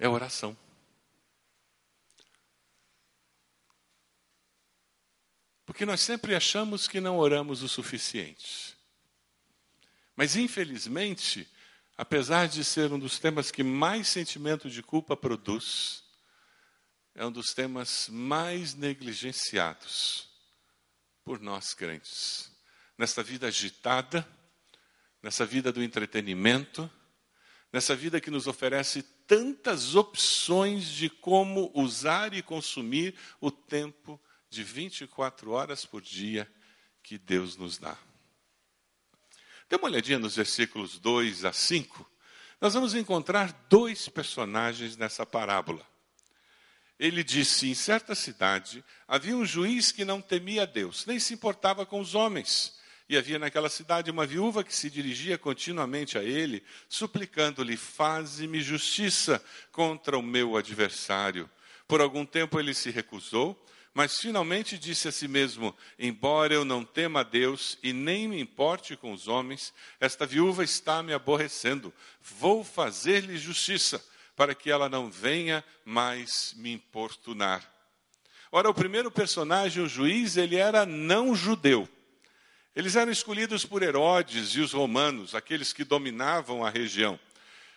É 0.00 0.08
oração. 0.08 0.56
Porque 5.64 5.84
nós 5.84 6.00
sempre 6.00 6.34
achamos 6.34 6.86
que 6.86 7.00
não 7.00 7.18
oramos 7.18 7.62
o 7.62 7.68
suficiente. 7.68 8.76
Mas, 10.14 10.36
infelizmente, 10.36 11.48
apesar 12.02 12.48
de 12.48 12.64
ser 12.64 12.92
um 12.92 12.98
dos 12.98 13.20
temas 13.20 13.52
que 13.52 13.62
mais 13.62 14.08
sentimento 14.08 14.68
de 14.68 14.82
culpa 14.82 15.16
produz, 15.16 16.02
é 17.14 17.24
um 17.24 17.30
dos 17.30 17.54
temas 17.54 18.08
mais 18.10 18.74
negligenciados 18.74 20.28
por 21.24 21.38
nós 21.38 21.74
crentes. 21.74 22.50
Nessa 22.98 23.22
vida 23.22 23.46
agitada, 23.46 24.28
nessa 25.22 25.46
vida 25.46 25.70
do 25.70 25.80
entretenimento, 25.80 26.90
nessa 27.72 27.94
vida 27.94 28.20
que 28.20 28.32
nos 28.32 28.48
oferece 28.48 29.04
tantas 29.24 29.94
opções 29.94 30.86
de 30.86 31.08
como 31.08 31.70
usar 31.72 32.34
e 32.34 32.42
consumir 32.42 33.14
o 33.40 33.48
tempo 33.48 34.20
de 34.50 34.64
24 34.64 35.52
horas 35.52 35.86
por 35.86 36.02
dia 36.02 36.52
que 37.00 37.16
Deus 37.16 37.56
nos 37.56 37.78
dá. 37.78 37.96
Dê 39.72 39.76
uma 39.76 39.88
olhadinha 39.88 40.18
nos 40.18 40.36
versículos 40.36 40.98
2 40.98 41.46
a 41.46 41.52
5. 41.54 42.06
Nós 42.60 42.74
vamos 42.74 42.94
encontrar 42.94 43.50
dois 43.70 44.06
personagens 44.06 44.98
nessa 44.98 45.24
parábola. 45.24 45.80
Ele 46.98 47.24
disse: 47.24 47.70
Em 47.70 47.72
certa 47.72 48.14
cidade 48.14 48.84
havia 49.08 49.34
um 49.34 49.46
juiz 49.46 49.90
que 49.90 50.04
não 50.04 50.20
temia 50.20 50.66
Deus, 50.66 51.06
nem 51.06 51.18
se 51.18 51.32
importava 51.32 51.86
com 51.86 52.00
os 52.00 52.14
homens. 52.14 52.78
E 53.08 53.16
havia 53.16 53.38
naquela 53.38 53.70
cidade 53.70 54.10
uma 54.10 54.26
viúva 54.26 54.62
que 54.62 54.76
se 54.76 54.90
dirigia 54.90 55.38
continuamente 55.38 56.18
a 56.18 56.22
ele, 56.22 56.62
suplicando-lhe: 56.86 57.74
Faze-me 57.74 58.60
justiça 58.60 59.42
contra 59.70 60.18
o 60.18 60.22
meu 60.22 60.54
adversário. 60.54 61.48
Por 61.88 62.02
algum 62.02 62.26
tempo 62.26 62.60
ele 62.60 62.74
se 62.74 62.90
recusou, 62.90 63.58
mas 63.94 64.18
finalmente 64.18 64.78
disse 64.78 65.08
a 65.08 65.12
si 65.12 65.28
mesmo: 65.28 65.76
Embora 65.98 66.54
eu 66.54 66.64
não 66.64 66.84
tema 66.84 67.20
a 67.20 67.24
Deus 67.24 67.78
e 67.82 67.92
nem 67.92 68.26
me 68.26 68.40
importe 68.40 68.96
com 68.96 69.12
os 69.12 69.28
homens, 69.28 69.72
esta 70.00 70.24
viúva 70.24 70.64
está 70.64 71.02
me 71.02 71.12
aborrecendo. 71.12 71.92
Vou 72.20 72.64
fazer-lhe 72.64 73.36
justiça, 73.36 74.02
para 74.34 74.54
que 74.54 74.70
ela 74.70 74.88
não 74.88 75.10
venha 75.10 75.62
mais 75.84 76.54
me 76.56 76.72
importunar. 76.72 77.70
Ora, 78.50 78.68
o 78.68 78.74
primeiro 78.74 79.10
personagem, 79.10 79.82
o 79.82 79.88
juiz, 79.88 80.36
ele 80.36 80.56
era 80.56 80.86
não 80.86 81.34
judeu. 81.34 81.88
Eles 82.74 82.96
eram 82.96 83.12
escolhidos 83.12 83.66
por 83.66 83.82
Herodes 83.82 84.50
e 84.50 84.60
os 84.60 84.72
romanos, 84.72 85.34
aqueles 85.34 85.74
que 85.74 85.84
dominavam 85.84 86.64
a 86.64 86.70
região. 86.70 87.20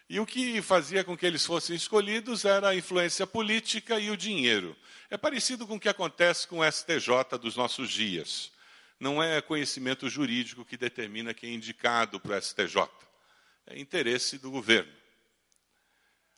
E 0.08 0.20
o 0.20 0.26
que 0.26 0.62
fazia 0.62 1.04
com 1.04 1.18
que 1.18 1.26
eles 1.26 1.46
fossem 1.46 1.76
escolhidos 1.76 2.46
era 2.46 2.70
a 2.70 2.76
influência 2.76 3.26
política 3.26 4.00
e 4.00 4.12
o 4.12 4.18
dinheiro. 4.18 4.76
É 5.10 5.18
parecido 5.18 5.66
com 5.66 5.76
o 5.76 5.80
que 5.80 5.90
acontece 5.90 6.48
com 6.48 6.60
o 6.60 6.72
STJ 6.72 7.40
dos 7.42 7.56
nossos 7.56 7.90
dias. 7.90 8.52
Não 9.00 9.22
é 9.22 9.42
conhecimento 9.42 10.08
jurídico 10.08 10.64
que 10.64 10.78
determina 10.78 11.34
quem 11.34 11.52
é 11.52 11.54
indicado 11.56 12.20
para 12.20 12.38
o 12.38 12.42
STJ. 12.42 12.88
É 13.66 13.80
interesse 13.80 14.38
do 14.38 14.52
governo. 14.52 14.94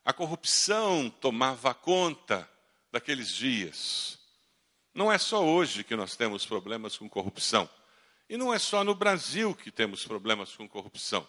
A 0.06 0.14
corrupção 0.14 1.10
tomava 1.10 1.74
conta 1.74 2.50
daqueles 2.90 3.34
dias. 3.34 4.18
Não 4.94 5.12
é 5.12 5.18
só 5.18 5.46
hoje 5.46 5.84
que 5.84 5.96
nós 5.96 6.16
temos 6.16 6.46
problemas 6.46 6.98
com 6.98 7.10
corrupção. 7.10 7.70
E 8.30 8.38
não 8.38 8.54
é 8.54 8.60
só 8.60 8.86
no 8.86 8.96
Brasil 8.96 9.54
que 9.54 9.70
temos 9.70 10.06
problemas 10.06 10.56
com 10.56 10.68
corrupção. 10.70 11.28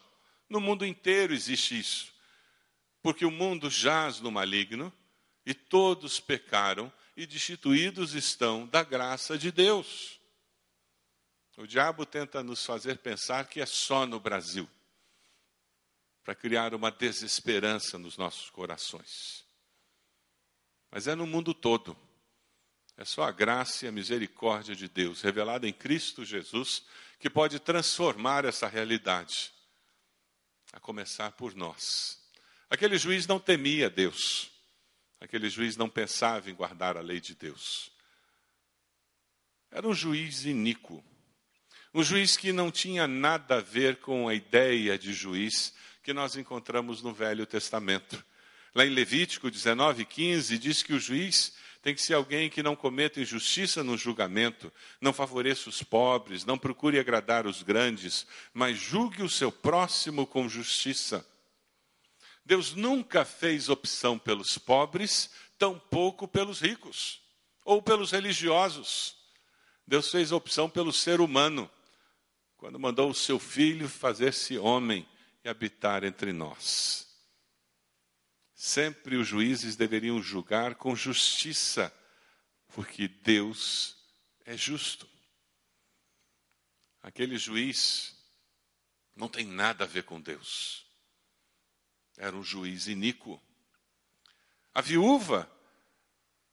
No 0.48 0.60
mundo 0.60 0.86
inteiro 0.86 1.34
existe 1.34 1.78
isso 1.78 2.17
porque 3.08 3.24
o 3.24 3.30
mundo 3.30 3.70
jaz 3.70 4.20
no 4.20 4.30
maligno 4.30 4.92
e 5.46 5.54
todos 5.54 6.20
pecaram 6.20 6.92
e 7.16 7.26
destituídos 7.26 8.12
estão 8.12 8.66
da 8.66 8.82
graça 8.82 9.38
de 9.38 9.50
Deus. 9.50 10.20
O 11.56 11.66
diabo 11.66 12.04
tenta 12.04 12.42
nos 12.42 12.66
fazer 12.66 12.98
pensar 12.98 13.48
que 13.48 13.62
é 13.62 13.64
só 13.64 14.04
no 14.04 14.20
Brasil, 14.20 14.68
para 16.22 16.34
criar 16.34 16.74
uma 16.74 16.90
desesperança 16.90 17.96
nos 17.96 18.18
nossos 18.18 18.50
corações. 18.50 19.42
Mas 20.90 21.08
é 21.08 21.14
no 21.14 21.26
mundo 21.26 21.54
todo. 21.54 21.96
É 22.94 23.06
só 23.06 23.22
a 23.22 23.32
graça 23.32 23.86
e 23.86 23.88
a 23.88 23.92
misericórdia 23.92 24.76
de 24.76 24.86
Deus, 24.86 25.22
revelada 25.22 25.66
em 25.66 25.72
Cristo 25.72 26.26
Jesus, 26.26 26.84
que 27.18 27.30
pode 27.30 27.58
transformar 27.58 28.44
essa 28.44 28.68
realidade, 28.68 29.50
a 30.74 30.78
começar 30.78 31.32
por 31.32 31.54
nós. 31.54 32.17
Aquele 32.70 32.98
juiz 32.98 33.26
não 33.26 33.38
temia 33.38 33.88
Deus. 33.88 34.50
Aquele 35.20 35.48
juiz 35.48 35.76
não 35.76 35.88
pensava 35.88 36.50
em 36.50 36.54
guardar 36.54 36.96
a 36.96 37.00
lei 37.00 37.20
de 37.20 37.34
Deus. 37.34 37.90
Era 39.70 39.86
um 39.86 39.94
juiz 39.94 40.44
iníquo. 40.44 41.04
Um 41.92 42.02
juiz 42.02 42.36
que 42.36 42.52
não 42.52 42.70
tinha 42.70 43.06
nada 43.06 43.56
a 43.56 43.60
ver 43.60 43.96
com 43.96 44.28
a 44.28 44.34
ideia 44.34 44.98
de 44.98 45.12
juiz 45.12 45.74
que 46.02 46.12
nós 46.12 46.36
encontramos 46.36 47.02
no 47.02 47.12
Velho 47.12 47.46
Testamento. 47.46 48.22
Lá 48.74 48.84
em 48.84 48.90
Levítico 48.90 49.50
19, 49.50 50.04
15, 50.04 50.58
diz 50.58 50.82
que 50.82 50.92
o 50.92 51.00
juiz 51.00 51.54
tem 51.82 51.94
que 51.94 52.02
ser 52.02 52.14
alguém 52.14 52.50
que 52.50 52.62
não 52.62 52.76
cometa 52.76 53.20
injustiça 53.20 53.82
no 53.82 53.96
julgamento, 53.96 54.72
não 55.00 55.12
favoreça 55.12 55.68
os 55.68 55.82
pobres, 55.82 56.44
não 56.44 56.58
procure 56.58 56.98
agradar 56.98 57.46
os 57.46 57.62
grandes, 57.62 58.26
mas 58.52 58.78
julgue 58.78 59.22
o 59.22 59.28
seu 59.28 59.50
próximo 59.50 60.26
com 60.26 60.48
justiça. 60.48 61.26
Deus 62.48 62.72
nunca 62.72 63.26
fez 63.26 63.68
opção 63.68 64.18
pelos 64.18 64.56
pobres, 64.56 65.30
tampouco 65.58 66.26
pelos 66.26 66.60
ricos 66.60 67.20
ou 67.62 67.82
pelos 67.82 68.10
religiosos. 68.10 69.14
Deus 69.86 70.10
fez 70.10 70.32
opção 70.32 70.68
pelo 70.68 70.90
ser 70.90 71.20
humano, 71.20 71.70
quando 72.56 72.80
mandou 72.80 73.10
o 73.10 73.14
seu 73.14 73.38
filho 73.38 73.86
fazer-se 73.86 74.56
homem 74.56 75.06
e 75.44 75.48
habitar 75.50 76.04
entre 76.04 76.32
nós. 76.32 77.06
Sempre 78.54 79.16
os 79.16 79.28
juízes 79.28 79.76
deveriam 79.76 80.22
julgar 80.22 80.74
com 80.76 80.96
justiça, 80.96 81.94
porque 82.68 83.08
Deus 83.08 83.94
é 84.46 84.56
justo. 84.56 85.06
Aquele 87.02 87.36
juiz 87.36 88.16
não 89.14 89.28
tem 89.28 89.46
nada 89.46 89.84
a 89.84 89.86
ver 89.86 90.04
com 90.04 90.18
Deus 90.18 90.87
era 92.18 92.36
um 92.36 92.42
juiz 92.42 92.88
iníquo. 92.88 93.40
A 94.74 94.80
viúva, 94.80 95.50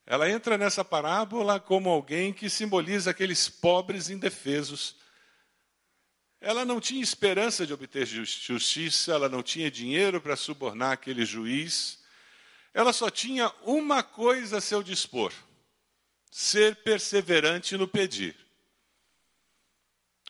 ela 0.05 0.29
entra 0.29 0.57
nessa 0.57 0.85
parábola 0.85 1.59
como 1.59 1.89
alguém 1.89 2.31
que 2.31 2.49
simboliza 2.49 3.11
aqueles 3.11 3.49
pobres 3.49 4.09
indefesos. 4.09 4.95
Ela 6.39 6.63
não 6.63 6.79
tinha 6.79 7.01
esperança 7.01 7.65
de 7.65 7.73
obter 7.73 8.05
justiça, 8.05 9.13
ela 9.13 9.27
não 9.27 9.41
tinha 9.41 9.71
dinheiro 9.71 10.21
para 10.21 10.35
subornar 10.35 10.91
aquele 10.91 11.25
juiz. 11.25 11.99
Ela 12.71 12.93
só 12.93 13.09
tinha 13.09 13.51
uma 13.63 14.03
coisa 14.03 14.59
a 14.59 14.61
seu 14.61 14.83
dispor: 14.83 15.33
ser 16.29 16.75
perseverante 16.83 17.75
no 17.75 17.87
pedir. 17.87 18.35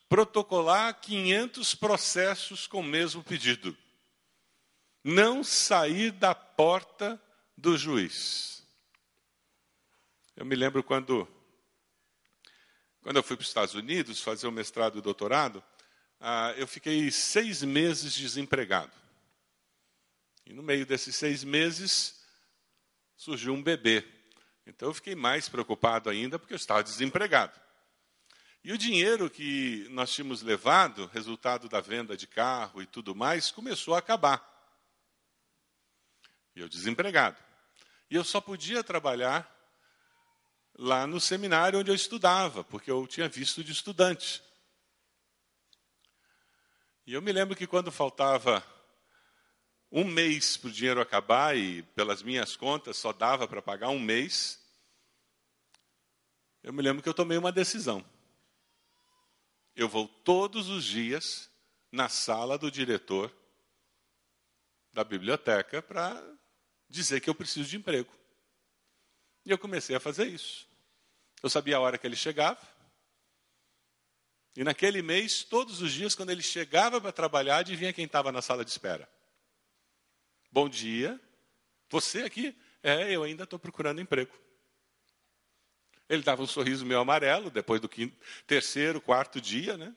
Protocolar 0.08 1.01
500 1.01 1.75
processos 1.75 2.68
com 2.68 2.80
o 2.80 2.84
mesmo 2.84 3.22
pedido 3.22 3.75
não 5.08 5.44
sair 5.44 6.12
da 6.12 6.34
porta 6.34 7.22
do 7.56 7.78
juiz. 7.78 8.66
Eu 10.36 10.44
me 10.44 10.56
lembro 10.56 10.84
quando, 10.84 11.28
quando 13.04 13.18
eu 13.18 13.22
fui 13.22 13.38
para 13.38 13.44
os 13.44 13.48
Estados 13.48 13.76
Unidos 13.76 14.20
fazer 14.20 14.48
o 14.48 14.52
mestrado 14.52 14.98
e 14.98 15.02
doutorado, 15.02 15.64
ah, 16.20 16.56
eu 16.58 16.66
fiquei 16.66 17.12
seis 17.12 17.62
meses 17.62 18.16
desempregado. 18.16 18.92
E 20.44 20.54
no 20.54 20.64
meio 20.64 20.88
desses 20.88 21.16
seis 21.16 21.44
meses 21.44 22.20
surgiu 23.16 23.54
um 23.54 23.62
bebê. 23.62 24.04
Então 24.66 24.90
eu 24.90 24.94
fiquei 24.94 25.14
mais 25.14 25.48
preocupado 25.48 26.10
ainda 26.10 26.40
porque 26.40 26.54
eu 26.54 26.58
estava 26.58 26.84
desempregado. 26.84 27.54
E 28.64 28.74
o 28.74 28.78
dinheiro 28.78 29.30
que 29.30 29.88
nós 29.92 30.12
tínhamos 30.12 30.42
levado, 30.42 31.06
resultado 31.14 31.70
da 31.70 31.80
venda 31.80 32.18
de 32.18 32.26
carro 32.26 32.82
e 32.82 32.88
tudo 32.88 33.14
mais, 33.14 33.52
começou 33.52 33.94
a 33.94 34.00
acabar. 34.00 34.55
E 36.56 36.62
eu 36.62 36.70
desempregado. 36.70 37.38
E 38.10 38.16
eu 38.16 38.24
só 38.24 38.40
podia 38.40 38.84
trabalhar 38.84 39.52
lá 40.78 41.08
no 41.08 41.20
seminário 41.20 41.80
onde 41.80 41.92
eu 41.92 41.96
estudava, 41.96 42.64
porque 42.64 42.90
eu 42.90 43.06
tinha 43.08 43.28
visto 43.28 43.64
de 43.64 43.72
estudante. 43.72 44.42
E 47.06 47.14
eu 47.14 47.22
me 47.22 47.32
lembro 47.32 47.56
que 47.56 47.68
quando 47.68 47.92
faltava 47.92 48.66
um 49.92 50.04
mês 50.04 50.58
para 50.58 50.70
o 50.70 50.74
dinheiro 50.74 51.00
acabar, 51.00 51.56
e 51.56 51.84
pelas 51.84 52.24
minhas 52.24 52.56
contas 52.56 52.98
só 52.98 53.14
dava 53.14 53.48
para 53.48 53.62
pagar 53.62 53.90
um 53.90 54.00
mês, 54.00 54.60
eu 56.64 56.74
me 56.74 56.82
lembro 56.82 57.04
que 57.04 57.08
eu 57.08 57.14
tomei 57.14 57.38
uma 57.38 57.52
decisão. 57.52 58.04
Eu 59.76 59.88
vou 59.88 60.08
todos 60.08 60.70
os 60.70 60.84
dias 60.84 61.50
na 61.92 62.10
sala 62.10 62.58
do 62.58 62.72
diretor 62.72 63.32
da 64.92 65.04
biblioteca 65.04 65.82
para 65.82 66.24
dizer 66.89 67.22
que 67.22 67.30
eu 67.30 67.36
preciso 67.36 67.70
de 67.70 67.77
emprego. 67.77 68.12
E 69.46 69.51
eu 69.51 69.58
comecei 69.58 69.96
a 69.96 70.00
fazer 70.00 70.27
isso. 70.27 70.68
Eu 71.42 71.50
sabia 71.50 71.77
a 71.77 71.80
hora 71.80 71.98
que 71.98 72.08
ele 72.08 72.15
chegava. 72.15 72.60
E 74.56 74.63
naquele 74.63 75.01
mês, 75.01 75.44
todos 75.44 75.82
os 75.82 75.92
dias, 75.92 76.15
quando 76.15 76.30
ele 76.30 76.42
chegava 76.42 77.01
para 77.01 77.12
trabalhar, 77.12 77.58
adivinha 77.58 77.94
quem 77.94 78.06
estava 78.06 78.32
na 78.32 78.42
sala 78.42 78.63
de 78.63 78.72
espera? 78.72 79.08
Bom 80.50 80.70
dia. 80.70 81.20
Você 81.89 82.24
aqui? 82.24 82.56
É, 82.82 83.12
eu 83.12 83.24
ainda 83.24 83.44
estou 83.44 83.60
procurando 83.60 84.00
emprego. 84.00 84.34
Ele 86.08 86.24
dava 86.24 86.42
um 86.42 86.48
sorriso 86.48 86.86
meio 86.86 87.00
amarelo, 87.00 87.50
depois 87.50 87.82
do 87.82 87.89
quinto, 87.89 88.15
terceiro, 88.46 89.01
quarto 89.01 89.42
dia, 89.42 89.75
né? 89.75 89.94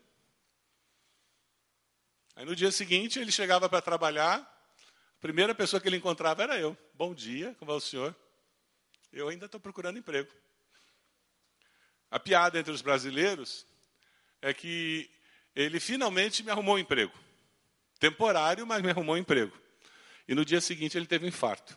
Aí 2.35 2.45
no 2.45 2.57
dia 2.57 2.73
seguinte, 2.73 3.19
ele 3.19 3.31
chegava 3.31 3.69
para 3.69 3.83
trabalhar, 3.83 4.58
a 5.19 5.21
primeira 5.21 5.53
pessoa 5.53 5.81
que 5.81 5.89
ele 5.89 5.97
encontrava 5.97 6.45
era 6.45 6.61
eu. 6.61 6.79
Bom 6.95 7.13
dia, 7.13 7.53
como 7.59 7.73
vai 7.73 7.77
o 7.77 7.81
senhor? 7.81 8.15
Eu 9.13 9.27
ainda 9.27 9.47
estou 9.47 9.61
procurando 9.61 9.99
emprego. 9.99 10.33
A 12.09 12.21
piada 12.21 12.57
entre 12.57 12.73
os 12.73 12.81
brasileiros 12.81 13.67
é 14.41 14.55
que 14.55 15.11
ele 15.57 15.81
finalmente 15.81 16.45
me 16.45 16.53
arrumou 16.53 16.77
um 16.77 16.79
emprego. 16.79 17.13
Temporário, 17.99 18.65
mas 18.65 18.81
me 18.81 18.91
arrumou 18.91 19.17
um 19.17 19.19
emprego. 19.19 19.59
E 20.29 20.37
no 20.37 20.45
dia 20.45 20.61
seguinte 20.61 20.97
ele 20.97 21.07
teve 21.07 21.25
um 21.25 21.29
infarto. 21.29 21.77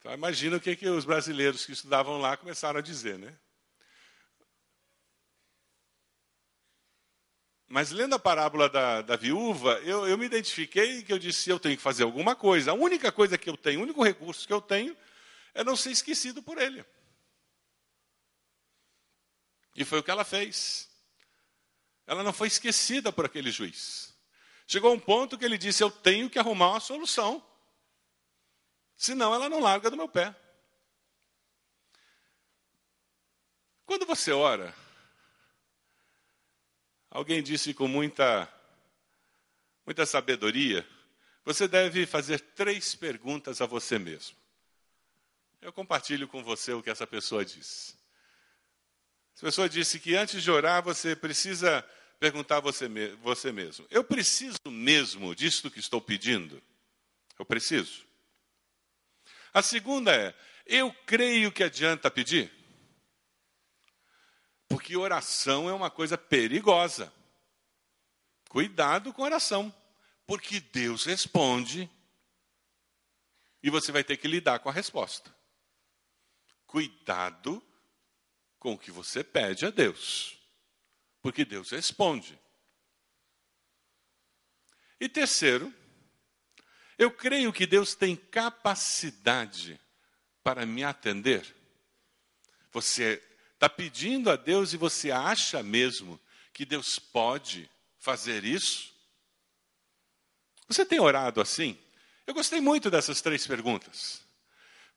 Então 0.00 0.12
imagina 0.12 0.56
o 0.56 0.60
que, 0.60 0.74
que 0.74 0.88
os 0.88 1.04
brasileiros 1.04 1.64
que 1.64 1.72
estudavam 1.72 2.18
lá 2.18 2.36
começaram 2.36 2.80
a 2.80 2.82
dizer, 2.82 3.16
né? 3.16 3.38
Mas 7.74 7.90
lendo 7.90 8.14
a 8.14 8.20
parábola 8.20 8.68
da, 8.68 9.02
da 9.02 9.16
viúva, 9.16 9.80
eu, 9.80 10.06
eu 10.06 10.16
me 10.16 10.26
identifiquei 10.26 11.02
que 11.02 11.12
eu 11.12 11.18
disse, 11.18 11.50
eu 11.50 11.58
tenho 11.58 11.76
que 11.76 11.82
fazer 11.82 12.04
alguma 12.04 12.36
coisa. 12.36 12.70
A 12.70 12.74
única 12.74 13.10
coisa 13.10 13.36
que 13.36 13.50
eu 13.50 13.56
tenho, 13.56 13.80
o 13.80 13.82
único 13.82 14.00
recurso 14.00 14.46
que 14.46 14.52
eu 14.52 14.60
tenho, 14.60 14.96
é 15.52 15.64
não 15.64 15.74
ser 15.74 15.90
esquecido 15.90 16.40
por 16.40 16.56
ele. 16.56 16.84
E 19.74 19.84
foi 19.84 19.98
o 19.98 20.04
que 20.04 20.10
ela 20.12 20.24
fez. 20.24 20.88
Ela 22.06 22.22
não 22.22 22.32
foi 22.32 22.46
esquecida 22.46 23.10
por 23.10 23.24
aquele 23.24 23.50
juiz. 23.50 24.14
Chegou 24.68 24.94
um 24.94 25.00
ponto 25.00 25.36
que 25.36 25.44
ele 25.44 25.58
disse: 25.58 25.82
Eu 25.82 25.90
tenho 25.90 26.30
que 26.30 26.38
arrumar 26.38 26.70
uma 26.70 26.80
solução. 26.80 27.44
Senão 28.96 29.34
ela 29.34 29.48
não 29.48 29.58
larga 29.58 29.90
do 29.90 29.96
meu 29.96 30.08
pé. 30.08 30.32
Quando 33.84 34.06
você 34.06 34.30
ora, 34.30 34.72
alguém 37.14 37.40
disse 37.40 37.72
com 37.72 37.86
muita, 37.86 38.52
muita 39.86 40.04
sabedoria, 40.04 40.86
você 41.44 41.68
deve 41.68 42.06
fazer 42.06 42.40
três 42.40 42.96
perguntas 42.96 43.60
a 43.60 43.66
você 43.66 43.98
mesmo. 44.00 44.36
Eu 45.62 45.72
compartilho 45.72 46.26
com 46.26 46.42
você 46.42 46.72
o 46.72 46.82
que 46.82 46.90
essa 46.90 47.06
pessoa 47.06 47.44
disse. 47.44 47.94
Essa 49.36 49.46
pessoa 49.46 49.68
disse 49.68 50.00
que 50.00 50.16
antes 50.16 50.42
de 50.42 50.50
orar 50.50 50.82
você 50.82 51.14
precisa 51.14 51.82
perguntar 52.18 52.56
a 52.56 52.60
você, 52.60 52.88
você 53.22 53.52
mesmo: 53.52 53.86
Eu 53.90 54.02
preciso 54.02 54.58
mesmo 54.68 55.34
disto 55.34 55.70
que 55.70 55.78
estou 55.78 56.00
pedindo? 56.00 56.60
Eu 57.38 57.44
preciso. 57.44 58.04
A 59.52 59.62
segunda 59.62 60.12
é: 60.14 60.34
Eu 60.66 60.92
creio 61.06 61.52
que 61.52 61.62
adianta 61.62 62.10
pedir? 62.10 62.52
Porque 64.74 64.96
oração 64.96 65.68
é 65.68 65.72
uma 65.72 65.88
coisa 65.88 66.18
perigosa. 66.18 67.12
Cuidado 68.48 69.12
com 69.12 69.22
oração, 69.22 69.72
porque 70.26 70.58
Deus 70.58 71.04
responde 71.04 71.88
e 73.62 73.70
você 73.70 73.92
vai 73.92 74.02
ter 74.02 74.16
que 74.16 74.26
lidar 74.26 74.58
com 74.58 74.68
a 74.68 74.72
resposta. 74.72 75.32
Cuidado 76.66 77.62
com 78.58 78.72
o 78.72 78.78
que 78.78 78.90
você 78.90 79.22
pede 79.22 79.64
a 79.64 79.70
Deus, 79.70 80.36
porque 81.22 81.44
Deus 81.44 81.70
responde. 81.70 82.36
E 84.98 85.08
terceiro, 85.08 85.72
eu 86.98 87.12
creio 87.12 87.52
que 87.52 87.64
Deus 87.64 87.94
tem 87.94 88.16
capacidade 88.16 89.80
para 90.42 90.66
me 90.66 90.82
atender. 90.82 91.54
Você 92.72 93.22
está 93.54 93.68
pedindo 93.68 94.30
a 94.30 94.36
Deus 94.36 94.72
e 94.72 94.76
você 94.76 95.10
acha 95.10 95.62
mesmo 95.62 96.20
que 96.52 96.64
Deus 96.64 96.98
pode 96.98 97.68
fazer 97.98 98.44
isso? 98.44 98.92
Você 100.68 100.84
tem 100.84 101.00
orado 101.00 101.40
assim? 101.40 101.78
Eu 102.26 102.34
gostei 102.34 102.60
muito 102.60 102.90
dessas 102.90 103.20
três 103.20 103.46
perguntas. 103.46 104.22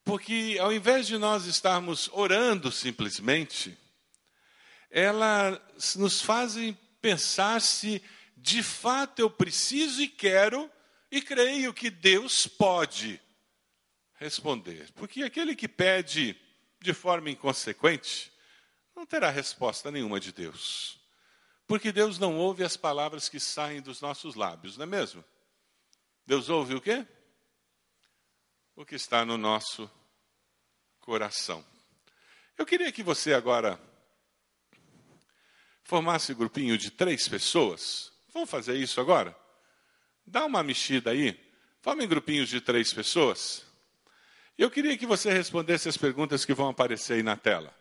Porque 0.03 0.57
ao 0.59 0.71
invés 0.71 1.07
de 1.07 1.17
nós 1.17 1.45
estarmos 1.45 2.09
orando 2.13 2.71
simplesmente, 2.71 3.77
elas 4.89 5.95
nos 5.95 6.21
fazem 6.21 6.77
pensar 7.01 7.61
se 7.61 8.01
de 8.35 8.63
fato 8.63 9.19
eu 9.19 9.29
preciso 9.29 10.01
e 10.01 10.07
quero 10.07 10.71
e 11.11 11.21
creio 11.21 11.73
que 11.73 11.89
Deus 11.89 12.47
pode 12.47 13.19
responder. 14.15 14.89
Porque 14.93 15.23
aquele 15.23 15.55
que 15.55 15.67
pede 15.67 16.39
de 16.79 16.93
forma 16.93 17.29
inconsequente 17.29 18.31
não 18.97 19.05
terá 19.05 19.29
resposta 19.29 19.91
nenhuma 19.91 20.19
de 20.19 20.31
Deus. 20.31 20.99
Porque 21.67 21.91
Deus 21.91 22.17
não 22.17 22.35
ouve 22.35 22.63
as 22.63 22.75
palavras 22.75 23.29
que 23.29 23.39
saem 23.39 23.79
dos 23.79 24.01
nossos 24.01 24.33
lábios, 24.33 24.75
não 24.75 24.83
é 24.83 24.87
mesmo? 24.87 25.23
Deus 26.25 26.49
ouve 26.49 26.73
o 26.73 26.81
quê? 26.81 27.05
O 28.75 28.83
que 28.83 28.95
está 28.95 29.23
no 29.23 29.37
nosso 29.37 29.89
coração. 30.99 31.63
Eu 32.57 32.65
queria 32.65 32.91
que 32.91 33.03
você 33.03 33.35
agora 33.35 33.79
formasse 35.83 36.33
um 36.33 36.35
grupinho 36.35 36.75
de 36.75 36.89
três 36.89 37.27
pessoas. 37.27 38.11
Vamos 38.33 38.49
fazer 38.49 38.77
isso 38.77 38.99
agora? 38.99 39.37
Dá 40.25 40.43
uma 40.43 40.63
mexida 40.63 41.11
aí. 41.11 41.39
Forme 41.81 42.07
grupinhos 42.07 42.49
de 42.49 42.59
três 42.59 42.91
pessoas. 42.91 43.63
Eu 44.57 44.71
queria 44.71 44.97
que 44.97 45.05
você 45.05 45.31
respondesse 45.31 45.87
as 45.87 45.97
perguntas 45.97 46.43
que 46.43 46.53
vão 46.53 46.69
aparecer 46.69 47.13
aí 47.13 47.23
na 47.23 47.37
tela. 47.37 47.76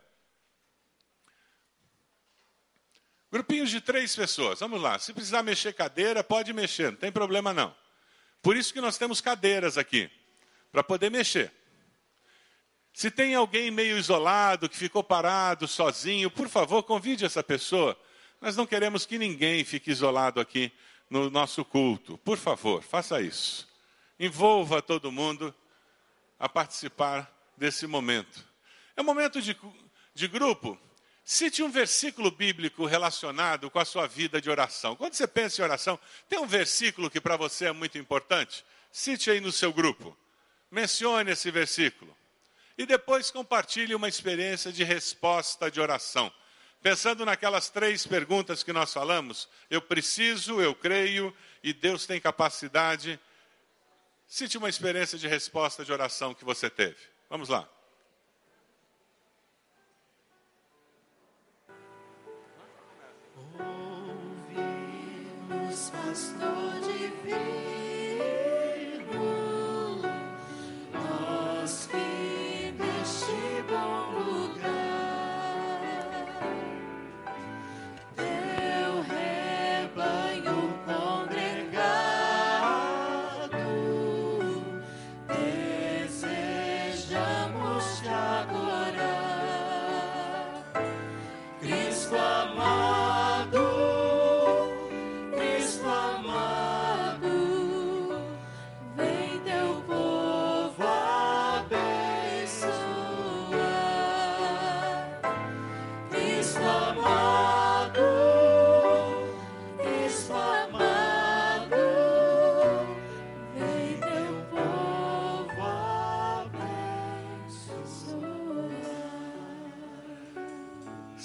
Grupinhos 3.31 3.71
de 3.71 3.81
três 3.81 4.15
pessoas. 4.15 4.61
Vamos 4.61 4.81
lá. 4.81 4.99
Se 4.99 5.12
precisar 5.12 5.43
mexer 5.43 5.73
cadeira, 5.73 6.23
pode 6.23 6.53
mexer, 6.53 6.91
não 6.91 6.99
tem 6.99 7.12
problema 7.12 7.53
não. 7.53 7.75
Por 8.43 8.57
isso 8.57 8.73
que 8.73 8.81
nós 8.81 8.97
temos 8.97 9.21
cadeiras 9.21 9.77
aqui, 9.77 10.11
para 10.71 10.83
poder 10.85 11.11
mexer. 11.11 11.53
Se 12.93 13.11
tem 13.11 13.35
alguém 13.35 13.71
meio 13.71 13.99
isolado, 13.99 14.69
que 14.69 14.77
ficou 14.77 15.05
parado, 15.05 15.69
sozinho, 15.69 16.31
por 16.31 16.49
favor, 16.49 16.83
convide 16.83 17.25
essa 17.25 17.43
pessoa. 17.43 17.99
Nós 18.41 18.57
não 18.57 18.67
queremos 18.67 19.05
que 19.05 19.19
ninguém 19.19 19.65
fique 19.65 19.91
isolado 19.91 20.41
aqui 20.41 20.73
no 21.11 21.29
nosso 21.29 21.65
culto. 21.65 22.17
Por 22.19 22.39
favor, 22.39 22.83
faça 22.83 23.21
isso. 23.21 23.69
Envolva 24.19 24.81
todo 24.81 25.12
mundo 25.12 25.55
a 26.39 26.49
participar 26.49 27.31
desse 27.57 27.87
momento. 27.87 28.45
É 28.97 29.03
um 29.03 29.05
momento 29.05 29.43
de, 29.43 29.57
de 30.15 30.29
grupo. 30.29 30.79
Cite 31.29 31.61
um 31.61 31.69
versículo 31.69 32.31
bíblico 32.31 32.87
relacionado 32.87 33.69
com 33.69 33.81
a 33.81 33.85
sua 33.85 34.07
vida 34.07 34.41
de 34.41 34.49
oração. 34.49 34.95
Quando 34.95 35.15
você 35.15 35.27
pensa 35.27 35.61
em 35.61 35.65
oração, 35.65 35.99
tem 36.29 36.39
um 36.39 36.47
versículo 36.47 37.11
que 37.11 37.21
para 37.21 37.37
você 37.37 37.65
é 37.65 37.73
muito 37.73 37.99
importante? 37.99 38.65
Cite 38.93 39.33
aí 39.33 39.41
no 39.41 39.51
seu 39.51 39.73
grupo. 39.73 40.17
Mencione 40.71 41.33
esse 41.33 41.51
versículo 41.51 42.17
e 42.79 42.87
depois 42.87 43.33
compartilhe 43.33 43.93
uma 43.93 44.09
experiência 44.09 44.71
de 44.71 44.85
resposta 44.85 45.69
de 45.69 45.81
oração. 45.81 46.33
Pensando 46.81 47.27
naquelas 47.27 47.69
três 47.71 48.07
perguntas 48.07 48.62
que 48.62 48.73
nós 48.73 48.93
falamos, 48.93 49.49
eu 49.69 49.83
preciso, 49.83 50.61
eu 50.61 50.77
creio 50.77 51.37
e 51.61 51.73
Deus 51.73 52.07
tem 52.07 52.21
capacidade. 52.21 53.19
Cite 54.29 54.57
uma 54.57 54.69
experiência 54.69 55.19
de 55.19 55.27
resposta 55.27 55.85
de 55.85 55.93
oração 55.93 56.33
que 56.33 56.45
você 56.45 56.71
teve. 56.71 56.99
Vamos 57.29 57.49
lá. 57.49 57.69
Ouve-nos, 65.77 65.91
pastor 65.91 66.81
divino 66.81 67.66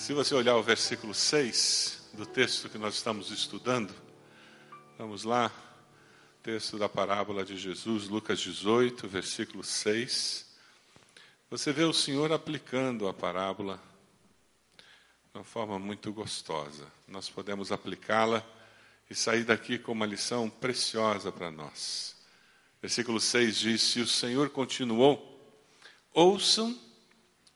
Se 0.01 0.13
você 0.13 0.33
olhar 0.33 0.55
o 0.55 0.63
versículo 0.63 1.13
6 1.13 2.09
do 2.13 2.25
texto 2.25 2.67
que 2.67 2.79
nós 2.79 2.95
estamos 2.95 3.29
estudando, 3.29 3.93
vamos 4.97 5.23
lá, 5.23 5.51
texto 6.41 6.79
da 6.79 6.89
parábola 6.89 7.45
de 7.45 7.55
Jesus, 7.55 8.07
Lucas 8.07 8.39
18, 8.39 9.07
versículo 9.07 9.63
6. 9.63 10.47
Você 11.51 11.71
vê 11.71 11.83
o 11.83 11.93
Senhor 11.93 12.31
aplicando 12.31 13.07
a 13.07 13.13
parábola 13.13 13.79
de 14.75 15.37
uma 15.37 15.43
forma 15.43 15.77
muito 15.77 16.11
gostosa. 16.11 16.87
Nós 17.07 17.29
podemos 17.29 17.71
aplicá-la 17.71 18.43
e 19.07 19.13
sair 19.13 19.43
daqui 19.43 19.77
com 19.77 19.91
uma 19.91 20.07
lição 20.07 20.49
preciosa 20.49 21.31
para 21.31 21.51
nós. 21.51 22.15
Versículo 22.81 23.19
6 23.21 23.55
diz: 23.55 23.81
Se 23.83 23.99
o 23.99 24.07
Senhor 24.07 24.49
continuou, 24.49 25.55
ouçam 26.11 26.75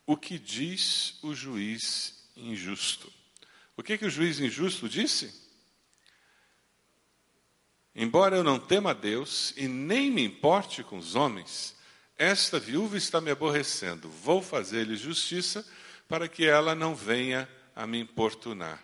o 0.06 0.16
que 0.16 0.38
diz 0.38 1.18
o 1.24 1.34
juiz 1.34 2.24
injusto. 2.36 3.12
O 3.78 3.84
que, 3.84 3.98
que 3.98 4.06
o 4.06 4.10
juiz 4.10 4.40
injusto 4.40 4.88
disse? 4.88 5.34
Embora 7.94 8.36
eu 8.36 8.44
não 8.44 8.60
tema 8.60 8.92
a 8.92 8.94
Deus 8.94 9.54
e 9.56 9.68
nem 9.68 10.12
me 10.12 10.24
importe 10.24 10.84
com 10.84 10.98
os 10.98 11.16
homens, 11.16 11.76
esta 12.18 12.60
viúva 12.60 12.98
está 12.98 13.22
me 13.22 13.32
aborrecendo. 13.32 14.10
Vou 14.10 14.42
fazer-lhe 14.42 14.96
justiça 14.96 15.66
para 16.08 16.28
que 16.28 16.46
ela 16.46 16.76
não 16.76 16.96
venha 16.96 17.50
a 17.76 17.86
me 17.88 18.00
importunar. 18.00 18.84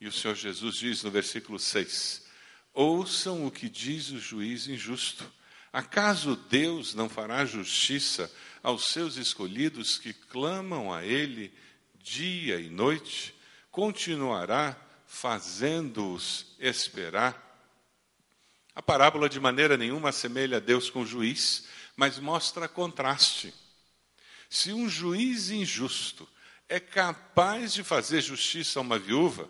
E 0.00 0.06
o 0.06 0.12
Senhor 0.12 0.34
Jesus 0.34 0.76
diz 0.76 1.02
no 1.02 1.10
versículo 1.10 1.58
6: 1.58 2.26
Ouçam 2.72 3.46
o 3.46 3.50
que 3.50 3.68
diz 3.68 4.10
o 4.10 4.18
juiz 4.18 4.66
injusto. 4.66 5.30
Acaso 5.72 6.34
Deus 6.34 6.94
não 6.94 7.08
fará 7.08 7.44
justiça 7.44 8.30
aos 8.62 8.88
seus 8.88 9.16
escolhidos 9.16 9.98
que 9.98 10.12
clamam 10.12 10.92
a 10.92 11.04
Ele 11.04 11.52
dia 12.02 12.60
e 12.60 12.68
noite? 12.68 13.34
Continuará 13.70 14.76
fazendo-os 15.06 16.54
esperar? 16.58 17.48
A 18.74 18.82
parábola 18.82 19.28
de 19.28 19.40
maneira 19.40 19.76
nenhuma 19.76 20.10
assemelha 20.10 20.56
a 20.56 20.60
Deus 20.60 20.88
com 20.88 21.04
juiz, 21.04 21.66
mas 21.96 22.18
mostra 22.18 22.68
contraste. 22.68 23.52
Se 24.48 24.72
um 24.72 24.88
juiz 24.88 25.50
injusto 25.50 26.28
é 26.68 26.80
capaz 26.80 27.72
de 27.72 27.82
fazer 27.82 28.20
justiça 28.20 28.78
a 28.78 28.82
uma 28.82 28.98
viúva, 28.98 29.48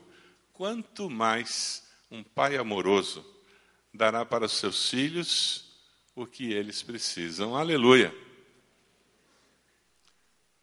quanto 0.53 1.09
mais 1.09 1.83
um 2.11 2.23
pai 2.23 2.57
amoroso 2.57 3.25
dará 3.93 4.25
para 4.25 4.47
os 4.47 4.53
seus 4.53 4.89
filhos 4.89 5.65
o 6.15 6.27
que 6.27 6.53
eles 6.53 6.83
precisam. 6.83 7.57
Aleluia. 7.57 8.15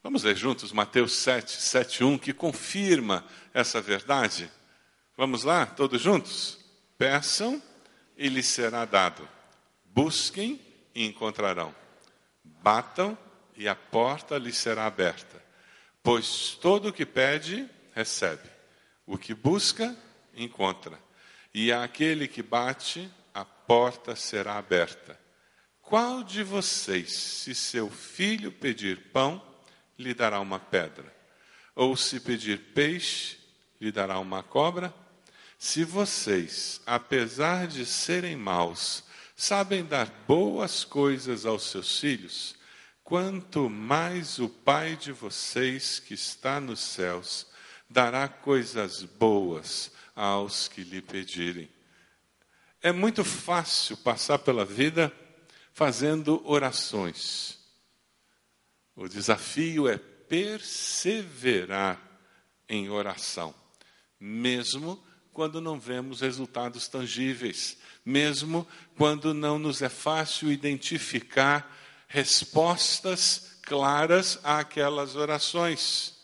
Vamos 0.07 0.23
ler 0.23 0.37
juntos 0.37 0.71
Mateus 0.71 1.11
7, 1.17 1.51
7, 1.51 2.01
1, 2.01 2.17
que 2.17 2.31
confirma 2.31 3.25
essa 3.53 3.81
verdade. 3.81 4.49
Vamos 5.17 5.43
lá, 5.43 5.65
todos 5.65 6.01
juntos? 6.01 6.59
Peçam 6.97 7.61
e 8.15 8.29
lhes 8.29 8.47
será 8.47 8.85
dado. 8.85 9.27
Busquem 9.83 10.61
e 10.95 11.05
encontrarão. 11.05 11.75
Batam 12.41 13.17
e 13.53 13.67
a 13.67 13.75
porta 13.75 14.37
lhes 14.37 14.55
será 14.55 14.85
aberta. 14.85 15.43
Pois 16.01 16.51
todo 16.61 16.87
o 16.87 16.93
que 16.93 17.05
pede, 17.05 17.69
recebe. 17.93 18.49
O 19.05 19.17
que 19.17 19.33
busca, 19.33 19.93
encontra. 20.33 20.97
E 21.53 21.69
àquele 21.69 22.29
que 22.29 22.41
bate, 22.41 23.11
a 23.33 23.43
porta 23.43 24.15
será 24.15 24.57
aberta. 24.57 25.19
Qual 25.81 26.23
de 26.23 26.43
vocês, 26.43 27.11
se 27.11 27.53
seu 27.53 27.89
filho 27.89 28.53
pedir 28.53 29.11
pão, 29.11 29.45
lhe 29.97 30.13
dará 30.13 30.39
uma 30.39 30.59
pedra? 30.59 31.11
Ou 31.75 31.95
se 31.95 32.19
pedir 32.19 32.73
peixe, 32.73 33.37
lhe 33.79 33.91
dará 33.91 34.19
uma 34.19 34.43
cobra? 34.43 34.93
Se 35.59 35.83
vocês, 35.83 36.81
apesar 36.85 37.67
de 37.67 37.85
serem 37.85 38.35
maus, 38.35 39.03
sabem 39.35 39.83
dar 39.83 40.07
boas 40.27 40.83
coisas 40.83 41.45
aos 41.45 41.63
seus 41.69 41.99
filhos, 41.99 42.55
quanto 43.03 43.69
mais 43.69 44.39
o 44.39 44.49
Pai 44.49 44.95
de 44.95 45.11
vocês 45.11 45.99
que 45.99 46.13
está 46.13 46.59
nos 46.59 46.79
céus 46.79 47.47
dará 47.89 48.27
coisas 48.27 49.03
boas 49.03 49.91
aos 50.15 50.67
que 50.67 50.81
lhe 50.81 51.01
pedirem. 51.01 51.69
É 52.81 52.91
muito 52.91 53.23
fácil 53.23 53.97
passar 53.97 54.39
pela 54.39 54.65
vida 54.65 55.11
fazendo 55.73 56.41
orações. 56.45 57.56
O 58.97 59.07
desafio 59.07 59.87
é 59.87 59.97
perseverar 59.97 62.01
em 62.67 62.89
oração, 62.89 63.55
mesmo 64.19 65.01
quando 65.31 65.61
não 65.61 65.79
vemos 65.79 66.21
resultados 66.21 66.87
tangíveis, 66.87 67.77
mesmo 68.03 68.67
quando 68.97 69.35
não 69.35 69.59
nos 69.59 69.83
é 69.83 69.89
fácil 69.89 70.51
identificar 70.51 71.77
respostas 72.07 73.59
claras 73.61 74.39
àquelas 74.43 75.15
orações. 75.15 76.17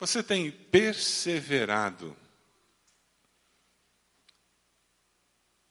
Você 0.00 0.20
tem 0.20 0.50
perseverado 0.50 2.16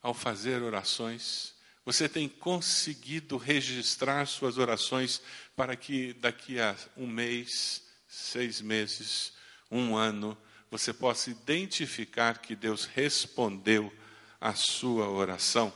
ao 0.02 0.14
fazer 0.14 0.64
orações? 0.64 1.57
Você 1.88 2.10
tem 2.10 2.28
conseguido 2.28 3.38
registrar 3.38 4.26
suas 4.28 4.58
orações 4.58 5.22
para 5.56 5.74
que 5.74 6.12
daqui 6.16 6.60
a 6.60 6.76
um 6.98 7.08
mês, 7.08 7.82
seis 8.06 8.60
meses, 8.60 9.32
um 9.72 9.96
ano, 9.96 10.38
você 10.70 10.92
possa 10.92 11.30
identificar 11.30 12.40
que 12.40 12.58
Deus 12.58 12.84
respondeu 12.84 13.90
à 14.38 14.54
sua 14.54 15.08
oração? 15.08 15.72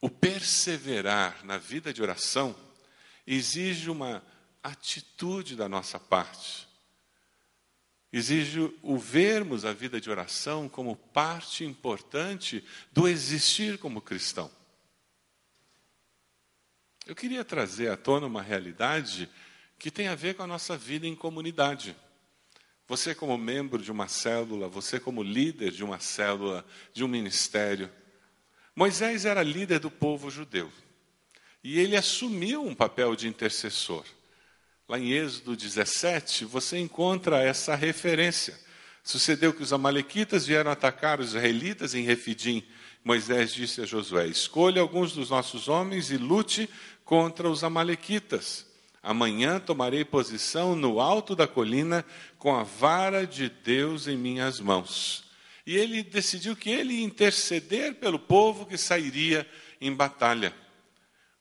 O 0.00 0.08
perseverar 0.08 1.44
na 1.44 1.58
vida 1.58 1.92
de 1.92 2.00
oração 2.00 2.56
exige 3.26 3.90
uma 3.90 4.24
atitude 4.62 5.54
da 5.54 5.68
nossa 5.68 6.00
parte 6.00 6.66
exige 8.16 8.72
o 8.80 8.96
vermos 8.96 9.64
a 9.64 9.72
vida 9.72 10.00
de 10.00 10.08
oração 10.08 10.68
como 10.68 10.94
parte 10.94 11.64
importante 11.64 12.64
do 12.92 13.08
existir 13.08 13.76
como 13.76 14.00
cristão. 14.00 14.48
Eu 17.04 17.16
queria 17.16 17.44
trazer 17.44 17.90
à 17.90 17.96
tona 17.96 18.28
uma 18.28 18.40
realidade 18.40 19.28
que 19.80 19.90
tem 19.90 20.06
a 20.06 20.14
ver 20.14 20.34
com 20.34 20.44
a 20.44 20.46
nossa 20.46 20.76
vida 20.76 21.08
em 21.08 21.16
comunidade. 21.16 21.96
Você, 22.86 23.16
como 23.16 23.36
membro 23.36 23.82
de 23.82 23.90
uma 23.90 24.06
célula, 24.06 24.68
você, 24.68 25.00
como 25.00 25.20
líder 25.20 25.72
de 25.72 25.82
uma 25.82 25.98
célula, 25.98 26.64
de 26.92 27.02
um 27.02 27.08
ministério. 27.08 27.90
Moisés 28.76 29.24
era 29.24 29.42
líder 29.42 29.80
do 29.80 29.90
povo 29.90 30.30
judeu 30.30 30.70
e 31.64 31.80
ele 31.80 31.96
assumiu 31.96 32.64
um 32.64 32.76
papel 32.76 33.16
de 33.16 33.26
intercessor. 33.26 34.04
Lá 34.86 34.98
em 34.98 35.12
Êxodo 35.12 35.56
17, 35.56 36.44
você 36.44 36.78
encontra 36.78 37.40
essa 37.40 37.74
referência. 37.74 38.54
Sucedeu 39.02 39.54
que 39.54 39.62
os 39.62 39.72
amalequitas 39.72 40.46
vieram 40.46 40.70
atacar 40.70 41.20
os 41.20 41.28
israelitas 41.28 41.94
em 41.94 42.02
Refidim. 42.02 42.62
Moisés 43.02 43.54
disse 43.54 43.80
a 43.80 43.86
Josué: 43.86 44.26
Escolha 44.26 44.82
alguns 44.82 45.14
dos 45.14 45.30
nossos 45.30 45.68
homens 45.68 46.10
e 46.10 46.18
lute 46.18 46.68
contra 47.02 47.48
os 47.48 47.64
amalequitas. 47.64 48.66
Amanhã 49.02 49.58
tomarei 49.58 50.04
posição 50.04 50.76
no 50.76 51.00
alto 51.00 51.34
da 51.34 51.46
colina 51.46 52.04
com 52.38 52.54
a 52.54 52.62
vara 52.62 53.26
de 53.26 53.48
Deus 53.48 54.06
em 54.06 54.18
minhas 54.18 54.60
mãos. 54.60 55.24
E 55.66 55.76
ele 55.76 56.02
decidiu 56.02 56.54
que 56.54 56.68
ele 56.68 56.92
ia 56.92 57.04
interceder 57.04 57.94
pelo 57.94 58.18
povo 58.18 58.66
que 58.66 58.76
sairia 58.76 59.48
em 59.80 59.94
batalha. 59.94 60.54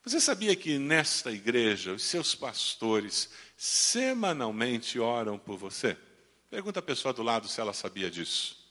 Você 0.04 0.20
sabia 0.20 0.54
que 0.56 0.78
nesta 0.78 1.32
igreja 1.32 1.94
os 1.94 2.04
seus 2.04 2.36
pastores 2.36 3.30
semanalmente 3.56 5.00
oram 5.00 5.40
por 5.40 5.58
você? 5.58 5.98
Pergunta 6.50 6.80
a 6.80 6.84
pessoa 6.84 7.14
do 7.14 7.24
lado 7.24 7.48
se 7.48 7.62
ela 7.62 7.74
sabia 7.74 8.12
disso. 8.12 8.62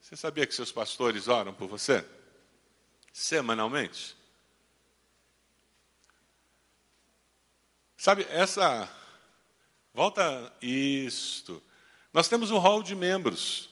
Você 0.00 0.16
sabia 0.16 0.46
que 0.46 0.54
seus 0.54 0.72
pastores 0.72 1.28
oram 1.28 1.52
por 1.52 1.68
você? 1.68 2.02
Semanalmente? 3.12 4.16
Sabe, 7.94 8.26
essa. 8.30 8.88
Volta 9.92 10.50
isto. 10.62 11.62
Nós 12.12 12.28
temos 12.28 12.50
um 12.50 12.58
hall 12.58 12.82
de 12.82 12.94
membros, 12.94 13.68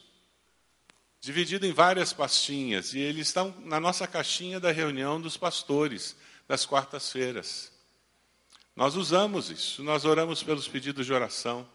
dividido 1.21 1.67
em 1.67 1.73
várias 1.73 2.13
pastinhas, 2.13 2.95
e 2.95 2.99
eles 2.99 3.29
estão 3.29 3.55
na 3.65 3.81
nossa 3.81 4.07
caixinha 4.07 4.61
da 4.61 4.71
reunião 4.71 5.21
dos 5.21 5.37
pastores 5.37 6.17
das 6.47 6.65
quartas-feiras. 6.65 7.73
Nós 8.75 8.95
usamos 8.95 9.51
isso, 9.51 9.83
nós 9.83 10.05
oramos 10.05 10.43
pelos 10.43 10.69
pedidos 10.69 11.07
de 11.07 11.13
oração. 11.13 11.69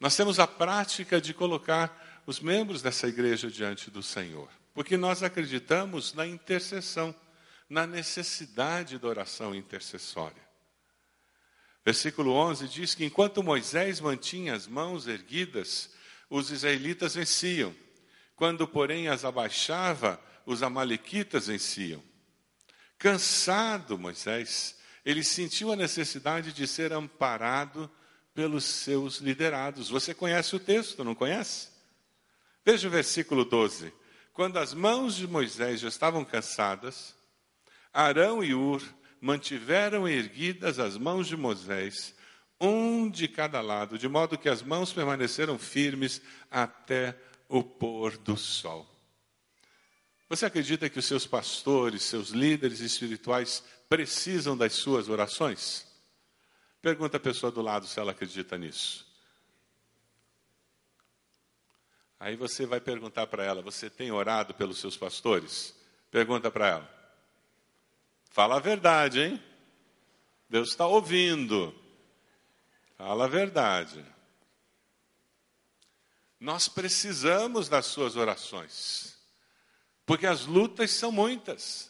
Nós 0.00 0.16
temos 0.16 0.40
a 0.40 0.46
prática 0.46 1.20
de 1.20 1.32
colocar 1.32 2.22
os 2.26 2.40
membros 2.40 2.82
dessa 2.82 3.06
igreja 3.06 3.50
diante 3.50 3.90
do 3.90 4.02
Senhor, 4.02 4.48
porque 4.74 4.96
nós 4.96 5.22
acreditamos 5.22 6.12
na 6.14 6.26
intercessão, 6.26 7.14
na 7.68 7.86
necessidade 7.86 8.98
da 8.98 9.08
oração 9.08 9.54
intercessória. 9.54 10.42
Versículo 11.84 12.32
11 12.32 12.68
diz 12.68 12.94
que 12.94 13.04
enquanto 13.04 13.42
Moisés 13.42 14.00
mantinha 14.00 14.54
as 14.54 14.66
mãos 14.66 15.06
erguidas, 15.08 15.90
os 16.30 16.50
israelitas 16.50 17.14
venciam. 17.14 17.74
Quando, 18.36 18.66
porém, 18.66 19.08
as 19.08 19.24
abaixava, 19.24 20.20
os 20.44 20.62
amalequitas 20.62 21.46
venciam. 21.46 22.02
Cansado, 22.98 23.98
Moisés, 23.98 24.78
ele 25.04 25.24
sentiu 25.24 25.72
a 25.72 25.76
necessidade 25.76 26.52
de 26.52 26.66
ser 26.66 26.92
amparado 26.92 27.90
pelos 28.34 28.64
seus 28.64 29.16
liderados. 29.18 29.88
Você 29.88 30.14
conhece 30.14 30.54
o 30.56 30.60
texto, 30.60 31.04
não 31.04 31.14
conhece? 31.14 31.68
Veja 32.64 32.88
o 32.88 32.90
versículo 32.90 33.44
12. 33.44 33.92
Quando 34.32 34.58
as 34.58 34.72
mãos 34.72 35.16
de 35.16 35.26
Moisés 35.26 35.80
já 35.80 35.88
estavam 35.88 36.24
cansadas, 36.24 37.14
Arão 37.92 38.42
e 38.42 38.54
Ur 38.54 38.82
mantiveram 39.20 40.08
erguidas 40.08 40.78
as 40.78 40.96
mãos 40.96 41.26
de 41.26 41.36
Moisés, 41.36 42.14
um 42.60 43.10
de 43.10 43.28
cada 43.28 43.60
lado, 43.60 43.98
de 43.98 44.08
modo 44.08 44.38
que 44.38 44.48
as 44.48 44.62
mãos 44.62 44.92
permaneceram 44.92 45.58
firmes 45.58 46.22
até 46.50 47.16
o 47.52 47.62
pôr 47.62 48.16
do 48.16 48.34
sol. 48.34 48.88
Você 50.26 50.46
acredita 50.46 50.88
que 50.88 50.98
os 50.98 51.04
seus 51.04 51.26
pastores, 51.26 52.02
seus 52.02 52.30
líderes 52.30 52.80
espirituais 52.80 53.62
precisam 53.90 54.56
das 54.56 54.72
suas 54.72 55.10
orações? 55.10 55.86
Pergunta 56.80 57.18
a 57.18 57.20
pessoa 57.20 57.52
do 57.52 57.60
lado 57.60 57.86
se 57.86 58.00
ela 58.00 58.12
acredita 58.12 58.56
nisso. 58.56 59.06
Aí 62.18 62.36
você 62.36 62.64
vai 62.64 62.80
perguntar 62.80 63.26
para 63.26 63.44
ela: 63.44 63.60
Você 63.60 63.90
tem 63.90 64.10
orado 64.10 64.54
pelos 64.54 64.78
seus 64.78 64.96
pastores? 64.96 65.74
Pergunta 66.10 66.50
para 66.50 66.68
ela. 66.68 67.12
Fala 68.30 68.56
a 68.56 68.60
verdade, 68.60 69.20
hein? 69.20 69.44
Deus 70.48 70.70
está 70.70 70.86
ouvindo. 70.86 71.74
Fala 72.96 73.26
a 73.26 73.28
verdade. 73.28 74.02
Nós 76.42 76.66
precisamos 76.66 77.68
das 77.68 77.86
suas 77.86 78.16
orações, 78.16 79.14
porque 80.04 80.26
as 80.26 80.44
lutas 80.44 80.90
são 80.90 81.12
muitas. 81.12 81.88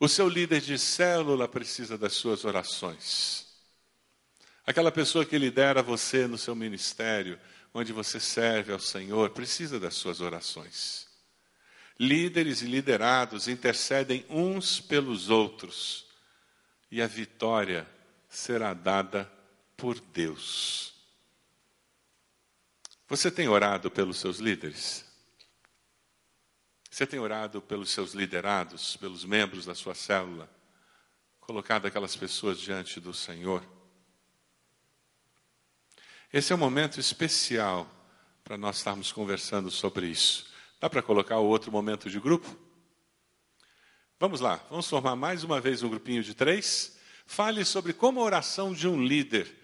O 0.00 0.08
seu 0.08 0.28
líder 0.28 0.60
de 0.60 0.76
célula 0.76 1.46
precisa 1.46 1.96
das 1.96 2.14
suas 2.14 2.44
orações. 2.44 3.46
Aquela 4.66 4.90
pessoa 4.90 5.24
que 5.24 5.38
lidera 5.38 5.80
você 5.80 6.26
no 6.26 6.36
seu 6.36 6.56
ministério, 6.56 7.38
onde 7.72 7.92
você 7.92 8.18
serve 8.18 8.72
ao 8.72 8.80
Senhor, 8.80 9.30
precisa 9.30 9.78
das 9.78 9.94
suas 9.94 10.20
orações. 10.20 11.06
Líderes 12.00 12.62
e 12.62 12.66
liderados 12.66 13.46
intercedem 13.46 14.26
uns 14.28 14.80
pelos 14.80 15.30
outros, 15.30 16.04
e 16.90 17.00
a 17.00 17.06
vitória 17.06 17.88
será 18.28 18.74
dada 18.74 19.30
por 19.76 20.00
Deus. 20.00 20.89
Você 23.10 23.28
tem 23.28 23.48
orado 23.48 23.90
pelos 23.90 24.18
seus 24.18 24.38
líderes? 24.38 25.04
Você 26.88 27.04
tem 27.04 27.18
orado 27.18 27.60
pelos 27.60 27.90
seus 27.90 28.12
liderados, 28.14 28.96
pelos 28.98 29.24
membros 29.24 29.66
da 29.66 29.74
sua 29.74 29.96
célula? 29.96 30.48
Colocado 31.40 31.86
aquelas 31.86 32.14
pessoas 32.14 32.60
diante 32.60 33.00
do 33.00 33.12
Senhor? 33.12 33.64
Esse 36.32 36.52
é 36.52 36.54
um 36.54 36.58
momento 36.60 37.00
especial 37.00 37.90
para 38.44 38.56
nós 38.56 38.76
estarmos 38.76 39.10
conversando 39.10 39.72
sobre 39.72 40.06
isso. 40.06 40.46
Dá 40.78 40.88
para 40.88 41.02
colocar 41.02 41.38
outro 41.38 41.72
momento 41.72 42.08
de 42.08 42.20
grupo? 42.20 42.56
Vamos 44.20 44.40
lá, 44.40 44.64
vamos 44.70 44.88
formar 44.88 45.16
mais 45.16 45.42
uma 45.42 45.60
vez 45.60 45.82
um 45.82 45.88
grupinho 45.88 46.22
de 46.22 46.32
três. 46.32 46.96
Fale 47.26 47.64
sobre 47.64 47.92
como 47.92 48.20
a 48.20 48.24
oração 48.24 48.72
de 48.72 48.86
um 48.86 49.02
líder 49.02 49.58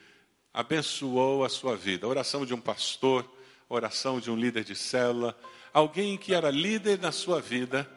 abençoou 0.52 1.44
a 1.44 1.48
sua 1.48 1.76
vida. 1.76 2.06
A 2.06 2.10
oração 2.10 2.44
de 2.44 2.52
um 2.52 2.60
pastor, 2.60 3.35
oração 3.68 4.20
de 4.20 4.30
um 4.30 4.36
líder 4.36 4.64
de 4.64 4.74
célula, 4.74 5.36
alguém 5.72 6.16
que 6.16 6.34
era 6.34 6.50
líder 6.50 6.98
na 6.98 7.12
sua 7.12 7.40
vida 7.40 7.88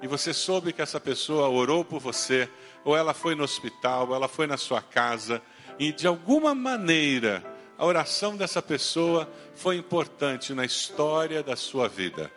e 0.00 0.06
você 0.06 0.32
soube 0.32 0.72
que 0.72 0.80
essa 0.80 1.00
pessoa 1.00 1.48
orou 1.48 1.84
por 1.84 2.00
você, 2.00 2.48
ou 2.84 2.96
ela 2.96 3.12
foi 3.12 3.34
no 3.34 3.42
hospital, 3.42 4.08
ou 4.08 4.14
ela 4.14 4.28
foi 4.28 4.46
na 4.46 4.56
sua 4.56 4.80
casa, 4.80 5.42
e 5.78 5.92
de 5.92 6.06
alguma 6.06 6.54
maneira 6.54 7.44
a 7.76 7.84
oração 7.84 8.36
dessa 8.36 8.62
pessoa 8.62 9.28
foi 9.54 9.76
importante 9.76 10.54
na 10.54 10.64
história 10.64 11.42
da 11.42 11.56
sua 11.56 11.88
vida. 11.88 12.30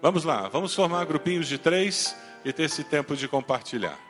Vamos 0.00 0.24
lá, 0.24 0.48
vamos 0.48 0.74
formar 0.74 1.04
grupinhos 1.04 1.48
de 1.48 1.58
três 1.58 2.16
e 2.44 2.52
ter 2.52 2.64
esse 2.64 2.84
tempo 2.84 3.16
de 3.16 3.26
compartilhar. 3.26 4.05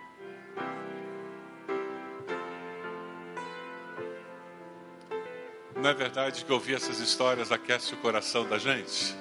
Não 5.86 5.92
é 5.92 5.94
verdade 5.94 6.44
que 6.44 6.52
ouvir 6.52 6.74
essas 6.74 6.98
histórias 6.98 7.52
aquece 7.52 7.94
o 7.94 7.96
coração 7.98 8.44
da 8.44 8.58
gente? 8.58 9.14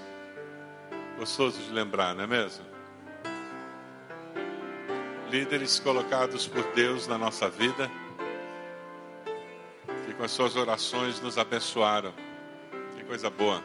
Gostoso 1.16 1.62
de 1.62 1.72
lembrar, 1.72 2.16
não 2.16 2.24
é 2.24 2.28
mesmo? 2.28 2.66
Líderes 5.30 5.80
colocados 5.80 6.48
por 6.48 6.64
Deus 6.74 7.06
na 7.06 7.20
nossa 7.20 7.48
vida, 7.52 7.88
que 10.08 10.14
com 10.16 10.24
as 10.24 10.32
suas 10.32 10.56
orações 10.56 11.22
nos 11.22 11.38
abençoaram. 11.38 12.12
Que 12.98 13.04
coisa 13.04 13.30
boa. 13.30 13.64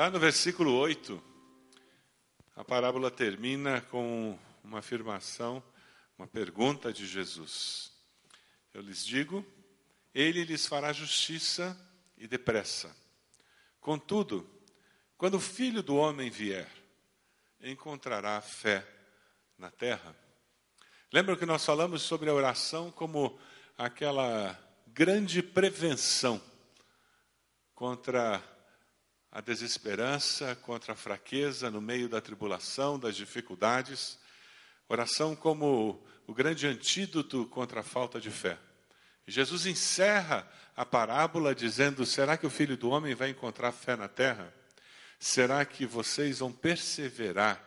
Lá 0.00 0.08
no 0.08 0.18
versículo 0.18 0.72
8, 0.78 1.22
a 2.56 2.64
parábola 2.64 3.10
termina 3.10 3.82
com 3.82 4.38
uma 4.64 4.78
afirmação, 4.78 5.62
uma 6.16 6.26
pergunta 6.26 6.90
de 6.90 7.06
Jesus. 7.06 7.92
Eu 8.72 8.80
lhes 8.80 9.04
digo, 9.04 9.44
ele 10.14 10.42
lhes 10.42 10.66
fará 10.66 10.90
justiça 10.90 11.78
e 12.16 12.26
depressa. 12.26 12.96
Contudo, 13.78 14.48
quando 15.18 15.34
o 15.34 15.38
filho 15.38 15.82
do 15.82 15.96
homem 15.96 16.30
vier, 16.30 16.70
encontrará 17.60 18.40
fé 18.40 18.82
na 19.58 19.70
terra? 19.70 20.16
Lembram 21.12 21.36
que 21.36 21.44
nós 21.44 21.62
falamos 21.62 22.00
sobre 22.00 22.30
a 22.30 22.34
oração 22.34 22.90
como 22.90 23.38
aquela 23.76 24.58
grande 24.86 25.42
prevenção 25.42 26.40
contra 27.74 28.42
a 29.32 29.40
desesperança, 29.40 30.56
contra 30.56 30.92
a 30.92 30.96
fraqueza 30.96 31.70
no 31.70 31.80
meio 31.80 32.08
da 32.08 32.20
tribulação, 32.20 32.98
das 32.98 33.14
dificuldades. 33.14 34.18
Oração 34.88 35.36
como 35.36 36.02
o 36.26 36.34
grande 36.34 36.66
antídoto 36.66 37.46
contra 37.46 37.80
a 37.80 37.84
falta 37.84 38.20
de 38.20 38.30
fé. 38.30 38.58
Jesus 39.26 39.66
encerra 39.66 40.50
a 40.76 40.84
parábola 40.84 41.54
dizendo: 41.54 42.04
Será 42.04 42.36
que 42.36 42.46
o 42.46 42.50
filho 42.50 42.76
do 42.76 42.90
homem 42.90 43.14
vai 43.14 43.30
encontrar 43.30 43.70
fé 43.70 43.94
na 43.94 44.08
terra? 44.08 44.52
Será 45.18 45.64
que 45.64 45.86
vocês 45.86 46.40
vão 46.40 46.50
perseverar 46.50 47.62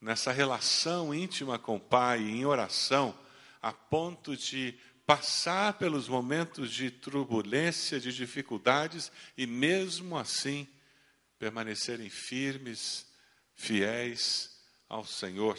nessa 0.00 0.32
relação 0.32 1.12
íntima 1.12 1.58
com 1.58 1.76
o 1.76 1.80
Pai, 1.80 2.20
em 2.20 2.46
oração, 2.46 3.18
a 3.60 3.72
ponto 3.72 4.34
de 4.36 4.78
passar 5.10 5.72
pelos 5.72 6.06
momentos 6.06 6.70
de 6.70 6.88
turbulência, 6.88 7.98
de 7.98 8.12
dificuldades 8.12 9.10
e 9.36 9.44
mesmo 9.44 10.16
assim 10.16 10.68
permanecerem 11.36 12.08
firmes, 12.08 13.08
fiéis 13.56 14.56
ao 14.88 15.04
Senhor? 15.04 15.58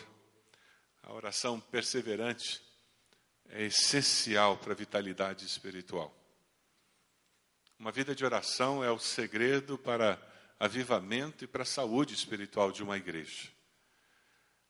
A 1.04 1.12
oração 1.12 1.60
perseverante 1.60 2.62
é 3.50 3.66
essencial 3.66 4.56
para 4.56 4.72
a 4.72 4.76
vitalidade 4.76 5.46
espiritual. 5.46 6.16
Uma 7.78 7.92
vida 7.92 8.16
de 8.16 8.24
oração 8.24 8.82
é 8.82 8.90
o 8.90 9.00
segredo 9.00 9.78
para 9.78 10.18
avivamento 10.62 11.44
e 11.44 11.48
para 11.48 11.64
a 11.64 11.66
saúde 11.66 12.14
espiritual 12.14 12.72
de 12.72 12.84
uma 12.84 12.96
igreja. 12.96 13.50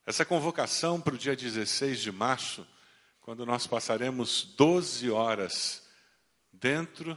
Essa 0.04 0.24
convocação 0.24 1.00
para 1.00 1.14
o 1.14 1.18
dia 1.18 1.36
16 1.36 2.00
de 2.00 2.10
março, 2.10 2.66
quando 3.22 3.46
nós 3.46 3.68
passaremos 3.68 4.42
12 4.56 5.08
horas 5.08 5.84
dentro 6.52 7.16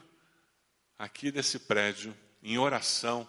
aqui 0.99 1.31
desse 1.31 1.57
prédio, 1.57 2.15
em 2.43 2.59
oração, 2.59 3.27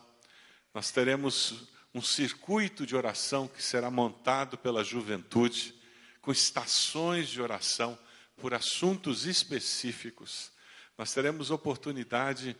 nós 0.74 0.90
teremos 0.90 1.70
um 1.94 2.02
circuito 2.02 2.84
de 2.84 2.94
oração 2.94 3.48
que 3.48 3.62
será 3.62 3.90
montado 3.90 4.58
pela 4.58 4.84
juventude, 4.84 5.74
com 6.20 6.30
estações 6.30 7.30
de 7.30 7.40
oração 7.40 7.98
por 8.36 8.52
assuntos 8.52 9.24
específicos. 9.24 10.52
Nós 10.98 11.14
teremos 11.14 11.50
oportunidade 11.50 12.54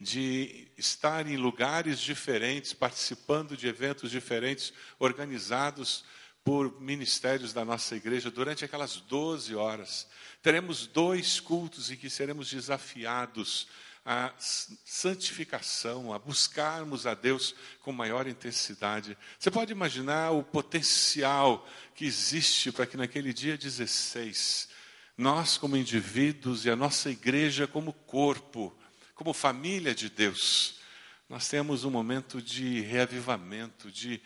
de 0.00 0.70
estar 0.78 1.26
em 1.26 1.36
lugares 1.36 1.98
diferentes, 1.98 2.72
participando 2.72 3.56
de 3.56 3.66
eventos 3.66 4.12
diferentes, 4.12 4.72
organizados 5.00 6.04
por 6.44 6.80
ministérios 6.80 7.52
da 7.52 7.64
nossa 7.64 7.94
igreja 7.94 8.30
durante 8.30 8.64
aquelas 8.64 8.96
12 8.96 9.54
horas. 9.54 10.08
Teremos 10.42 10.86
dois 10.86 11.38
cultos 11.38 11.90
em 11.90 11.96
que 11.96 12.10
seremos 12.10 12.50
desafiados 12.50 13.68
à 14.04 14.32
santificação, 14.38 16.12
a 16.12 16.18
buscarmos 16.18 17.06
a 17.06 17.14
Deus 17.14 17.54
com 17.80 17.92
maior 17.92 18.26
intensidade. 18.26 19.16
Você 19.38 19.50
pode 19.50 19.72
imaginar 19.72 20.32
o 20.32 20.42
potencial 20.42 21.66
que 21.94 22.04
existe 22.04 22.72
para 22.72 22.86
que 22.86 22.96
naquele 22.96 23.32
dia 23.32 23.56
16, 23.56 24.68
nós 25.16 25.56
como 25.56 25.76
indivíduos 25.76 26.64
e 26.64 26.70
a 26.70 26.76
nossa 26.76 27.10
igreja 27.10 27.68
como 27.68 27.92
corpo, 27.92 28.76
como 29.14 29.32
família 29.32 29.94
de 29.94 30.10
Deus, 30.10 30.80
nós 31.28 31.48
temos 31.48 31.84
um 31.84 31.90
momento 31.90 32.42
de 32.42 32.80
reavivamento, 32.80 33.90
de, 33.90 34.20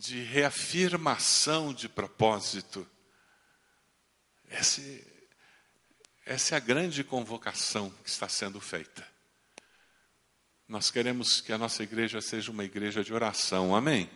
de 0.00 0.22
reafirmação 0.22 1.74
de 1.74 1.88
propósito. 1.88 2.88
Essa, 4.48 4.80
essa 6.24 6.54
é 6.54 6.56
a 6.56 6.60
grande 6.60 7.04
convocação 7.04 7.90
que 8.02 8.08
está 8.08 8.28
sendo 8.28 8.60
feita. 8.60 9.06
Nós 10.66 10.90
queremos 10.90 11.40
que 11.40 11.52
a 11.52 11.58
nossa 11.58 11.82
igreja 11.82 12.20
seja 12.20 12.50
uma 12.50 12.64
igreja 12.64 13.04
de 13.04 13.12
oração, 13.12 13.76
amém? 13.76 14.10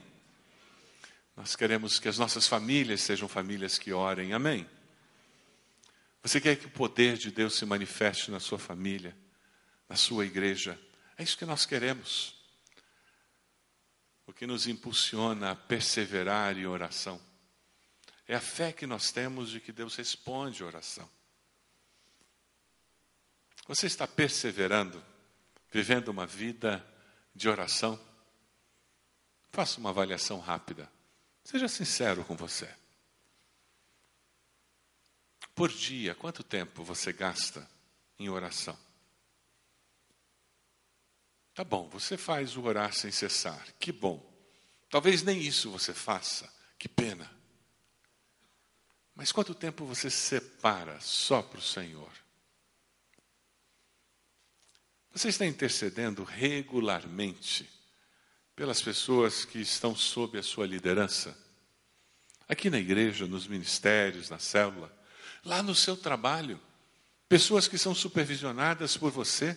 Nós 1.36 1.54
queremos 1.54 1.98
que 1.98 2.08
as 2.08 2.18
nossas 2.18 2.48
famílias 2.48 3.00
sejam 3.00 3.28
famílias 3.28 3.76
que 3.76 3.92
orem, 3.92 4.32
amém? 4.32 4.68
Você 6.22 6.40
quer 6.40 6.56
que 6.56 6.66
o 6.66 6.70
poder 6.70 7.18
de 7.18 7.30
Deus 7.30 7.54
se 7.54 7.66
manifeste 7.66 8.30
na 8.30 8.40
sua 8.40 8.58
família? 8.58 9.14
na 9.88 9.96
sua 9.96 10.24
igreja. 10.24 10.78
É 11.16 11.22
isso 11.22 11.38
que 11.38 11.44
nós 11.44 11.66
queremos. 11.66 12.33
O 14.26 14.32
que 14.32 14.46
nos 14.46 14.66
impulsiona 14.66 15.50
a 15.50 15.56
perseverar 15.56 16.56
em 16.56 16.66
oração 16.66 17.20
é 18.26 18.34
a 18.34 18.40
fé 18.40 18.72
que 18.72 18.86
nós 18.86 19.12
temos 19.12 19.50
de 19.50 19.60
que 19.60 19.72
Deus 19.72 19.96
responde 19.96 20.62
a 20.62 20.66
oração. 20.66 21.08
Você 23.66 23.86
está 23.86 24.06
perseverando, 24.06 25.02
vivendo 25.70 26.08
uma 26.08 26.26
vida 26.26 26.84
de 27.34 27.48
oração? 27.48 28.00
Faça 29.52 29.78
uma 29.78 29.90
avaliação 29.90 30.40
rápida. 30.40 30.90
Seja 31.42 31.68
sincero 31.68 32.24
com 32.24 32.34
você. 32.34 32.68
Por 35.54 35.70
dia, 35.70 36.14
quanto 36.14 36.42
tempo 36.42 36.82
você 36.82 37.12
gasta 37.12 37.68
em 38.18 38.28
oração? 38.28 38.76
Tá 41.54 41.62
bom, 41.62 41.88
você 41.88 42.16
faz 42.16 42.56
o 42.56 42.62
orar 42.62 42.92
sem 42.92 43.12
cessar, 43.12 43.64
que 43.78 43.92
bom. 43.92 44.20
Talvez 44.90 45.22
nem 45.22 45.40
isso 45.40 45.70
você 45.70 45.94
faça, 45.94 46.52
que 46.76 46.88
pena. 46.88 47.30
Mas 49.14 49.30
quanto 49.30 49.54
tempo 49.54 49.86
você 49.86 50.10
separa 50.10 51.00
só 51.00 51.40
para 51.40 51.60
o 51.60 51.62
Senhor? 51.62 52.10
Você 55.12 55.28
está 55.28 55.46
intercedendo 55.46 56.24
regularmente 56.24 57.70
pelas 58.56 58.82
pessoas 58.82 59.44
que 59.44 59.60
estão 59.60 59.94
sob 59.94 60.36
a 60.36 60.42
sua 60.42 60.66
liderança? 60.66 61.38
Aqui 62.48 62.68
na 62.68 62.80
igreja, 62.80 63.28
nos 63.28 63.46
ministérios, 63.46 64.28
na 64.28 64.40
célula, 64.40 64.92
lá 65.44 65.62
no 65.62 65.74
seu 65.74 65.96
trabalho, 65.96 66.60
pessoas 67.28 67.68
que 67.68 67.78
são 67.78 67.94
supervisionadas 67.94 68.96
por 68.96 69.12
você? 69.12 69.56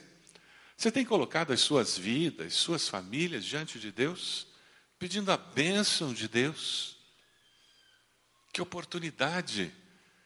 Você 0.77 0.91
tem 0.91 1.03
colocado 1.03 1.51
as 1.51 1.59
suas 1.59 1.97
vidas, 1.97 2.53
suas 2.53 2.87
famílias 2.87 3.43
diante 3.43 3.79
de 3.79 3.91
Deus, 3.91 4.45
pedindo 4.99 5.31
a 5.31 5.37
bênção 5.37 6.13
de 6.13 6.27
Deus? 6.27 6.97
Que 8.53 8.61
oportunidade! 8.61 9.73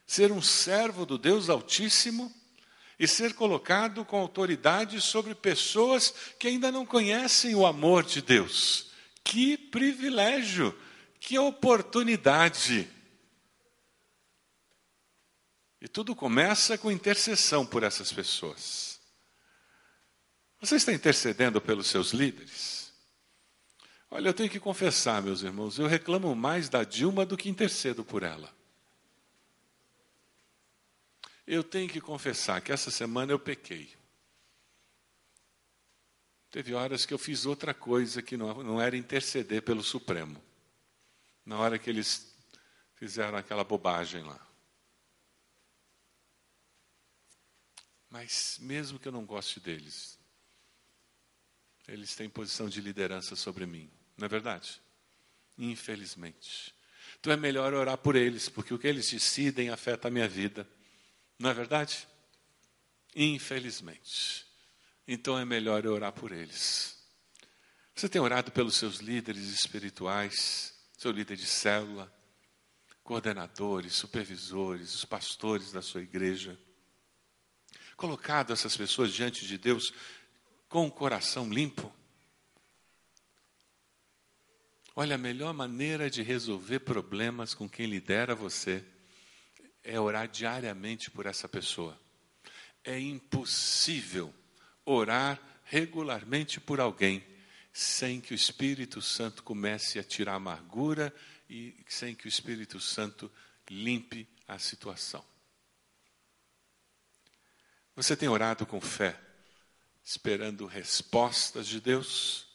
Ser 0.06 0.30
um 0.30 0.42
servo 0.42 1.06
do 1.06 1.18
Deus 1.18 1.50
Altíssimo 1.50 2.30
e 3.00 3.08
ser 3.08 3.34
colocado 3.34 4.04
com 4.04 4.20
autoridade 4.20 5.00
sobre 5.00 5.34
pessoas 5.34 6.14
que 6.38 6.50
ainda 6.50 6.70
não 6.70 6.86
conhecem 6.86 7.56
o 7.56 7.66
amor 7.66 8.04
de 8.04 8.22
Deus. 8.22 8.92
Que 9.24 9.58
privilégio! 9.58 10.78
Que 11.18 11.40
oportunidade! 11.40 12.90
E 15.80 15.88
tudo 15.88 16.14
começa 16.14 16.78
com 16.78 16.92
intercessão 16.92 17.66
por 17.66 17.84
essas 17.84 18.12
pessoas. 18.12 18.91
Você 20.62 20.76
está 20.76 20.94
intercedendo 20.94 21.60
pelos 21.60 21.88
seus 21.88 22.12
líderes? 22.12 22.94
Olha, 24.12 24.30
eu 24.30 24.34
tenho 24.34 24.50
que 24.50 24.60
confessar, 24.60 25.20
meus 25.20 25.42
irmãos, 25.42 25.80
eu 25.80 25.88
reclamo 25.88 26.36
mais 26.36 26.70
da 26.70 26.84
Dilma 26.84 27.26
do 27.26 27.36
que 27.36 27.50
intercedo 27.50 28.06
por 28.06 28.22
ela. 28.22 28.54
Eu 31.48 31.64
tenho 31.64 31.90
que 31.90 32.00
confessar 32.00 32.62
que 32.62 32.72
essa 32.72 32.92
semana 32.92 33.32
eu 33.32 33.40
pequei. 33.40 33.92
Teve 36.52 36.76
horas 36.76 37.08
que 37.08 37.14
eu 37.14 37.18
fiz 37.18 37.48
outra 37.48 37.74
coisa 37.74 38.22
que 38.22 38.38
não, 38.38 38.62
não 38.62 38.80
era 38.80 38.96
interceder 38.96 39.64
pelo 39.64 39.82
Supremo. 39.82 40.42
Na 41.44 41.58
hora 41.58 41.80
que 41.80 41.90
eles 41.90 42.36
fizeram 42.96 43.38
aquela 43.38 43.64
bobagem 43.64 44.24
lá. 44.24 44.40
Mas 48.10 48.60
mesmo 48.62 49.00
que 49.00 49.08
eu 49.08 49.12
não 49.12 49.26
goste 49.26 49.60
deles, 49.60 50.21
eles 51.88 52.16
têm 52.16 52.30
posição 52.30 52.70
de 52.70 52.82
liderança 52.82 53.36
sobre 53.36 53.66
mim, 53.66 53.90
não 54.18 54.26
é 54.26 54.30
verdade? 54.30 54.82
Infelizmente. 55.58 56.74
Então 57.20 57.34
é 57.34 57.38
melhor 57.38 57.74
orar 57.74 57.98
por 57.98 58.16
eles, 58.16 58.50
porque 58.50 58.74
o 58.74 58.80
que 58.80 58.88
eles 58.88 59.10
decidem 59.10 59.70
afeta 59.70 60.08
a 60.08 60.12
minha 60.12 60.28
vida, 60.28 60.68
não 61.38 61.50
é 61.50 61.54
verdade? 61.54 62.08
Infelizmente. 63.16 64.46
Então 65.08 65.38
é 65.38 65.46
melhor 65.46 65.86
orar 65.86 66.14
por 66.14 66.32
eles. 66.32 66.98
Você 67.96 68.08
tem 68.08 68.22
orado 68.22 68.52
pelos 68.52 68.76
seus 68.76 68.98
líderes 68.98 69.44
espirituais, 69.50 70.74
seu 70.98 71.12
líder 71.12 71.36
de 71.36 71.46
célula, 71.46 72.12
coordenadores, 73.04 73.94
supervisores, 73.94 74.96
os 74.96 75.06
pastores 75.06 75.72
da 75.72 75.82
sua 75.82 76.02
igreja. 76.02 76.58
Colocado 77.98 78.54
essas 78.54 78.76
pessoas 78.76 79.14
diante 79.14 79.46
de 79.46 79.58
Deus 79.58 79.94
com 80.72 80.88
o 80.88 80.92
coração 80.92 81.50
limpo. 81.50 81.94
Olha, 84.96 85.16
a 85.16 85.18
melhor 85.18 85.54
maneira 85.54 86.10
de 86.10 86.24
resolver 86.24 86.80
problemas 86.80 87.54
com 87.54 87.68
quem 87.68 87.88
lidera 87.88 88.34
você 88.34 88.82
é 89.84 90.00
orar 90.00 90.30
diariamente 90.30 91.12
por 91.12 91.26
essa 91.26 91.50
pessoa. 91.50 92.00
É 92.86 92.98
impossível 92.98 94.34
orar 94.86 95.38
regularmente 95.66 96.62
por 96.62 96.80
alguém 96.80 97.22
sem 97.74 98.22
que 98.22 98.34
o 98.34 98.36
Espírito 98.36 99.02
Santo 99.02 99.44
comece 99.44 100.00
a 100.00 100.04
tirar 100.04 100.36
amargura 100.36 101.14
e 101.50 101.84
sem 101.86 102.16
que 102.16 102.28
o 102.28 102.30
Espírito 102.30 102.80
Santo 102.80 103.30
limpe 103.70 104.26
a 104.48 104.58
situação. 104.58 105.26
Você 107.94 108.16
tem 108.16 108.30
orado 108.30 108.66
com 108.66 108.80
fé, 108.80 109.20
esperando 110.04 110.66
respostas 110.66 111.68
de 111.68 111.80
Deus? 111.80 112.48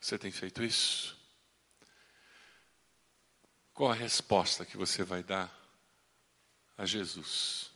Você 0.00 0.18
tem 0.18 0.30
feito 0.30 0.62
isso? 0.62 1.16
Qual 3.74 3.90
a 3.90 3.94
resposta 3.94 4.64
que 4.64 4.76
você 4.76 5.04
vai 5.04 5.22
dar 5.22 5.52
a 6.76 6.84
Jesus? 6.86 7.70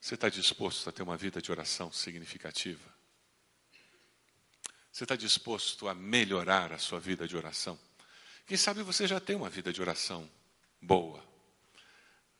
Você 0.00 0.14
está 0.14 0.28
disposto 0.28 0.88
a 0.88 0.92
ter 0.92 1.02
uma 1.02 1.16
vida 1.16 1.40
de 1.40 1.52
oração 1.52 1.92
significativa? 1.92 2.92
Você 4.90 5.04
está 5.04 5.16
disposto 5.16 5.86
a 5.88 5.94
melhorar 5.94 6.72
a 6.72 6.78
sua 6.78 6.98
vida 6.98 7.28
de 7.28 7.36
oração? 7.36 7.78
Quem 8.46 8.56
sabe 8.56 8.82
você 8.82 9.06
já 9.06 9.20
tem 9.20 9.36
uma 9.36 9.48
vida 9.48 9.72
de 9.72 9.80
oração 9.80 10.28
boa, 10.80 11.24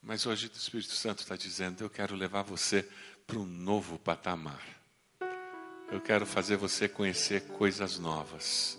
mas 0.03 0.27
hoje 0.27 0.51
o 0.53 0.57
Espírito 0.57 0.93
Santo 0.93 1.21
está 1.21 1.37
dizendo: 1.37 1.83
Eu 1.83 1.89
quero 1.89 2.17
levar 2.17 2.43
você 2.43 2.87
para 3.27 3.39
um 3.39 3.47
novo 3.47 3.99
patamar. 3.99 4.63
Eu 5.91 6.01
quero 6.01 6.27
fazer 6.27 6.57
você 6.57 6.89
conhecer 6.89 7.43
coisas 7.49 7.99
novas. 7.99 8.79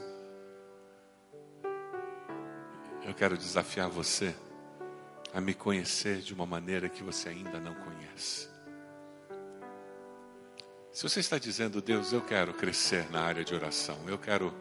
Eu 3.05 3.13
quero 3.13 3.37
desafiar 3.37 3.89
você 3.89 4.35
a 5.33 5.39
me 5.39 5.53
conhecer 5.53 6.19
de 6.19 6.33
uma 6.33 6.45
maneira 6.45 6.89
que 6.89 7.03
você 7.03 7.29
ainda 7.29 7.59
não 7.59 7.73
conhece. 7.75 8.49
Se 10.91 11.03
você 11.03 11.21
está 11.21 11.37
dizendo, 11.37 11.81
Deus, 11.81 12.13
eu 12.13 12.21
quero 12.21 12.53
crescer 12.53 13.09
na 13.09 13.21
área 13.21 13.43
de 13.43 13.53
oração, 13.53 13.97
eu 14.07 14.17
quero 14.17 14.53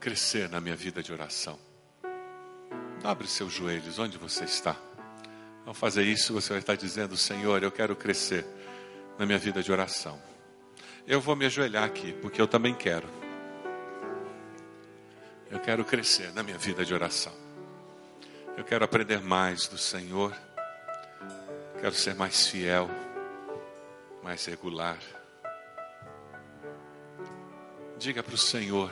crescer 0.00 0.48
na 0.48 0.60
minha 0.60 0.74
vida 0.74 1.02
de 1.02 1.12
oração, 1.12 1.58
abre 3.04 3.28
seus 3.28 3.52
joelhos 3.52 3.98
onde 3.98 4.18
você 4.18 4.44
está. 4.44 4.87
Ao 5.68 5.74
fazer 5.74 6.04
isso, 6.04 6.32
você 6.32 6.48
vai 6.48 6.60
estar 6.60 6.76
dizendo, 6.76 7.14
Senhor, 7.14 7.62
eu 7.62 7.70
quero 7.70 7.94
crescer 7.94 8.42
na 9.18 9.26
minha 9.26 9.36
vida 9.36 9.62
de 9.62 9.70
oração. 9.70 10.18
Eu 11.06 11.20
vou 11.20 11.36
me 11.36 11.44
ajoelhar 11.44 11.84
aqui, 11.84 12.10
porque 12.22 12.40
eu 12.40 12.48
também 12.48 12.74
quero. 12.74 13.06
Eu 15.50 15.60
quero 15.60 15.84
crescer 15.84 16.32
na 16.32 16.42
minha 16.42 16.56
vida 16.56 16.86
de 16.86 16.94
oração. 16.94 17.34
Eu 18.56 18.64
quero 18.64 18.82
aprender 18.82 19.20
mais 19.20 19.68
do 19.68 19.76
Senhor. 19.76 20.34
Quero 21.82 21.94
ser 21.94 22.14
mais 22.14 22.46
fiel, 22.46 22.88
mais 24.22 24.46
regular. 24.46 24.98
Diga 27.98 28.22
para 28.22 28.34
o 28.34 28.38
Senhor 28.38 28.90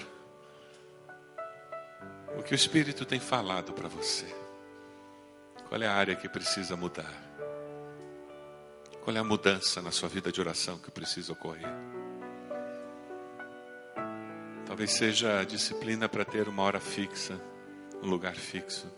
o 2.39 2.43
que 2.43 2.53
o 2.53 2.55
Espírito 2.55 3.07
tem 3.07 3.19
falado 3.19 3.73
para 3.73 3.89
você. 3.89 4.46
Qual 5.69 5.83
é 5.83 5.87
a 5.87 5.95
área 5.95 6.15
que 6.15 6.29
precisa 6.29 6.77
mudar? 6.77 7.13
Qual 9.03 9.17
é 9.17 9.19
a 9.19 9.25
mudança 9.25 9.83
na 9.83 9.91
sua 9.91 10.09
vida 10.09 10.31
de 10.31 10.41
oração 10.41 10.79
que 10.79 10.91
precisa 10.91 11.33
ocorrer? 11.33 11.67
Talvez 14.65 14.93
seja 14.93 15.41
a 15.41 15.45
disciplina 15.45 16.09
para 16.09 16.25
ter 16.25 16.49
uma 16.49 16.63
hora 16.63 16.79
fixa, 16.79 17.41
um 18.03 18.09
lugar 18.09 18.35
fixo. 18.35 18.93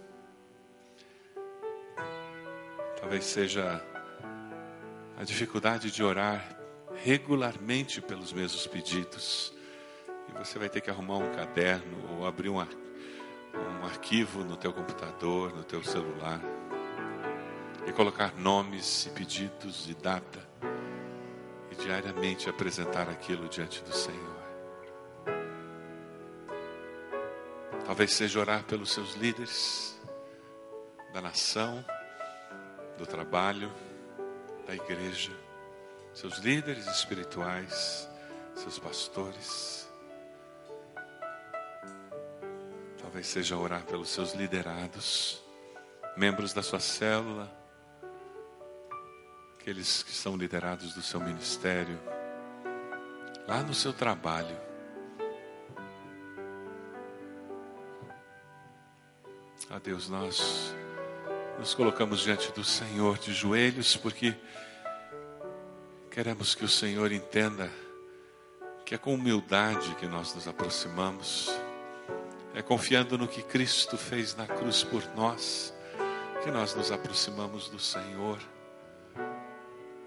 Talvez 3.01 3.25
seja 3.25 3.83
a 5.19 5.25
dificuldade 5.25 5.91
de 5.91 6.03
orar 6.03 6.59
regularmente 7.03 8.01
pelos 8.01 8.33
mesmos 8.33 8.67
pedidos. 8.67 9.53
E 10.29 10.39
você 10.39 10.59
vai 10.59 10.69
ter 10.69 10.81
que 10.81 10.91
arrumar 10.91 11.19
um 11.19 11.33
caderno 11.35 12.19
ou 12.19 12.27
abrir 12.27 12.51
um, 12.51 12.59
um 13.81 13.85
arquivo 13.85 14.45
no 14.45 14.57
teu 14.57 14.73
computador, 14.73 15.55
no 15.55 15.65
teu 15.65 15.83
celular. 15.83 16.41
E 17.87 17.93
colocar 17.93 18.35
nomes 18.37 19.07
e 19.07 19.11
pedidos 19.11 19.89
e 19.89 19.95
data. 19.95 20.47
E 21.71 21.75
diariamente 21.75 22.49
apresentar 22.49 23.09
aquilo 23.09 23.49
diante 23.49 23.83
do 23.83 23.93
Senhor. 23.93 24.39
Talvez 27.87 28.13
seja 28.13 28.39
orar 28.39 28.65
pelos 28.65 28.93
seus 28.93 29.15
líderes 29.15 29.99
da 31.13 31.23
nação 31.23 31.83
do 32.99 33.07
trabalho, 33.07 33.73
da 34.67 34.75
igreja, 34.75 35.33
seus 36.13 36.39
líderes 36.39 36.87
espirituais, 36.87 38.07
seus 38.55 38.79
pastores. 38.79 39.88
Talvez 43.09 43.27
seja 43.27 43.57
orar 43.57 43.85
pelos 43.87 44.11
seus 44.11 44.35
liderados, 44.35 45.43
membros 46.15 46.53
da 46.53 46.63
sua 46.63 46.79
célula, 46.79 47.51
aqueles 49.59 50.03
que 50.03 50.13
são 50.13 50.37
liderados 50.37 50.93
do 50.93 51.01
seu 51.01 51.19
ministério, 51.19 51.99
lá 53.47 53.63
no 53.63 53.73
seu 53.73 53.95
trabalho. 53.95 54.55
A 59.71 59.79
Deus, 59.79 60.11
nós 60.11 60.75
nos 61.59 61.73
colocamos 61.73 62.21
diante 62.21 62.53
do 62.53 62.63
Senhor 62.63 63.17
de 63.17 63.33
joelhos, 63.33 63.97
porque 63.97 64.37
queremos 66.11 66.55
que 66.55 66.67
o 66.67 66.69
Senhor 66.69 67.11
entenda 67.11 67.73
que 68.85 68.95
é 68.95 68.99
com 68.99 69.15
humildade 69.15 69.95
que 69.95 70.07
nós 70.07 70.35
nos 70.35 70.47
aproximamos, 70.47 71.58
é 72.59 72.63
confiando 72.63 73.17
no 73.17 73.29
que 73.29 73.43
Cristo 73.43 73.97
fez 73.97 74.35
na 74.35 74.47
cruz 74.47 74.83
por 74.83 75.03
nós, 75.15 75.73
que 76.43 76.51
nós 76.51 76.75
nos 76.75 76.91
aproximamos 76.91 77.69
do 77.69 77.79
Senhor. 77.79 78.39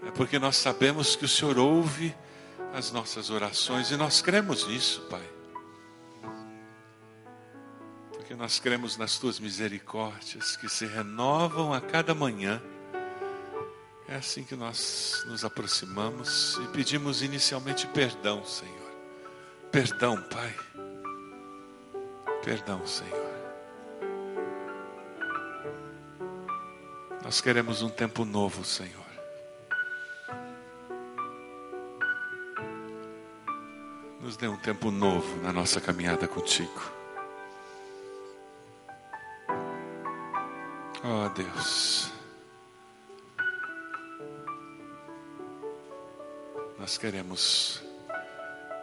É 0.06 0.10
porque 0.10 0.38
nós 0.38 0.56
sabemos 0.56 1.16
que 1.16 1.24
o 1.24 1.28
Senhor 1.28 1.58
ouve 1.58 2.14
as 2.74 2.92
nossas 2.92 3.30
orações 3.30 3.90
e 3.90 3.96
nós 3.96 4.20
cremos 4.20 4.66
nisso, 4.66 5.00
Pai 5.08 5.22
porque 8.32 8.34
nós 8.42 8.58
cremos 8.58 8.96
nas 8.96 9.18
tuas 9.18 9.38
misericórdias 9.38 10.56
que 10.56 10.66
se 10.66 10.86
renovam 10.86 11.74
a 11.74 11.82
cada 11.82 12.14
manhã. 12.14 12.62
É 14.08 14.14
assim 14.14 14.42
que 14.42 14.56
nós 14.56 15.22
nos 15.26 15.44
aproximamos 15.44 16.58
e 16.64 16.68
pedimos 16.68 17.20
inicialmente 17.20 17.86
perdão, 17.88 18.42
Senhor. 18.42 18.90
Perdão, 19.70 20.22
Pai. 20.30 20.54
Perdão, 22.44 22.84
Senhor. 22.84 23.32
Nós 27.22 27.40
queremos 27.40 27.82
um 27.82 27.88
tempo 27.88 28.24
novo, 28.24 28.64
Senhor. 28.64 29.00
Nos 34.20 34.36
dê 34.36 34.48
um 34.48 34.56
tempo 34.56 34.90
novo 34.90 35.40
na 35.40 35.52
nossa 35.52 35.80
caminhada 35.80 36.26
contigo. 36.26 36.92
Oh 41.04 41.28
Deus, 41.30 42.12
nós 46.78 46.96
queremos 46.98 47.82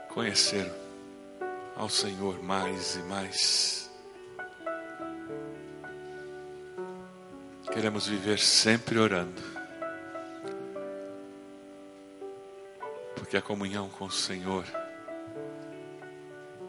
conhecer 0.09 0.88
ao 1.79 1.87
Senhor 1.87 2.43
mais 2.43 2.97
e 2.97 2.99
mais. 3.03 3.89
Queremos 7.71 8.05
viver 8.05 8.37
sempre 8.37 8.99
orando, 8.99 9.41
porque 13.15 13.37
a 13.37 13.41
comunhão 13.41 13.87
com 13.87 14.05
o 14.05 14.11
Senhor 14.11 14.65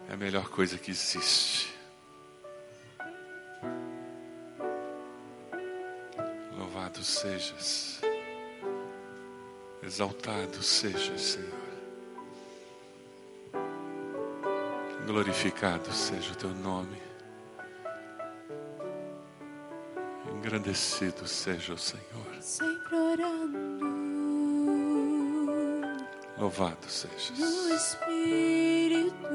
é 0.09 0.13
a 0.13 0.17
melhor 0.17 0.49
coisa 0.49 0.79
que 0.79 0.93
existe. 0.93 1.75
Louvado 6.57 7.03
sejas. 7.03 8.01
Exaltado 9.83 10.63
seja, 10.63 11.19
Senhor. 11.19 11.70
Glorificado 15.11 15.93
seja 15.93 16.33
o 16.33 16.37
teu 16.37 16.51
nome. 16.51 16.97
Engrandecido 20.37 21.27
seja 21.27 21.75
o 21.75 21.79
Senhor. 21.79 22.37
Sempre 22.41 22.95
orando 22.95 23.81
Louvado 26.39 26.89
sejas. 26.89 27.37
no 27.37 27.75
Espírito, 27.75 29.27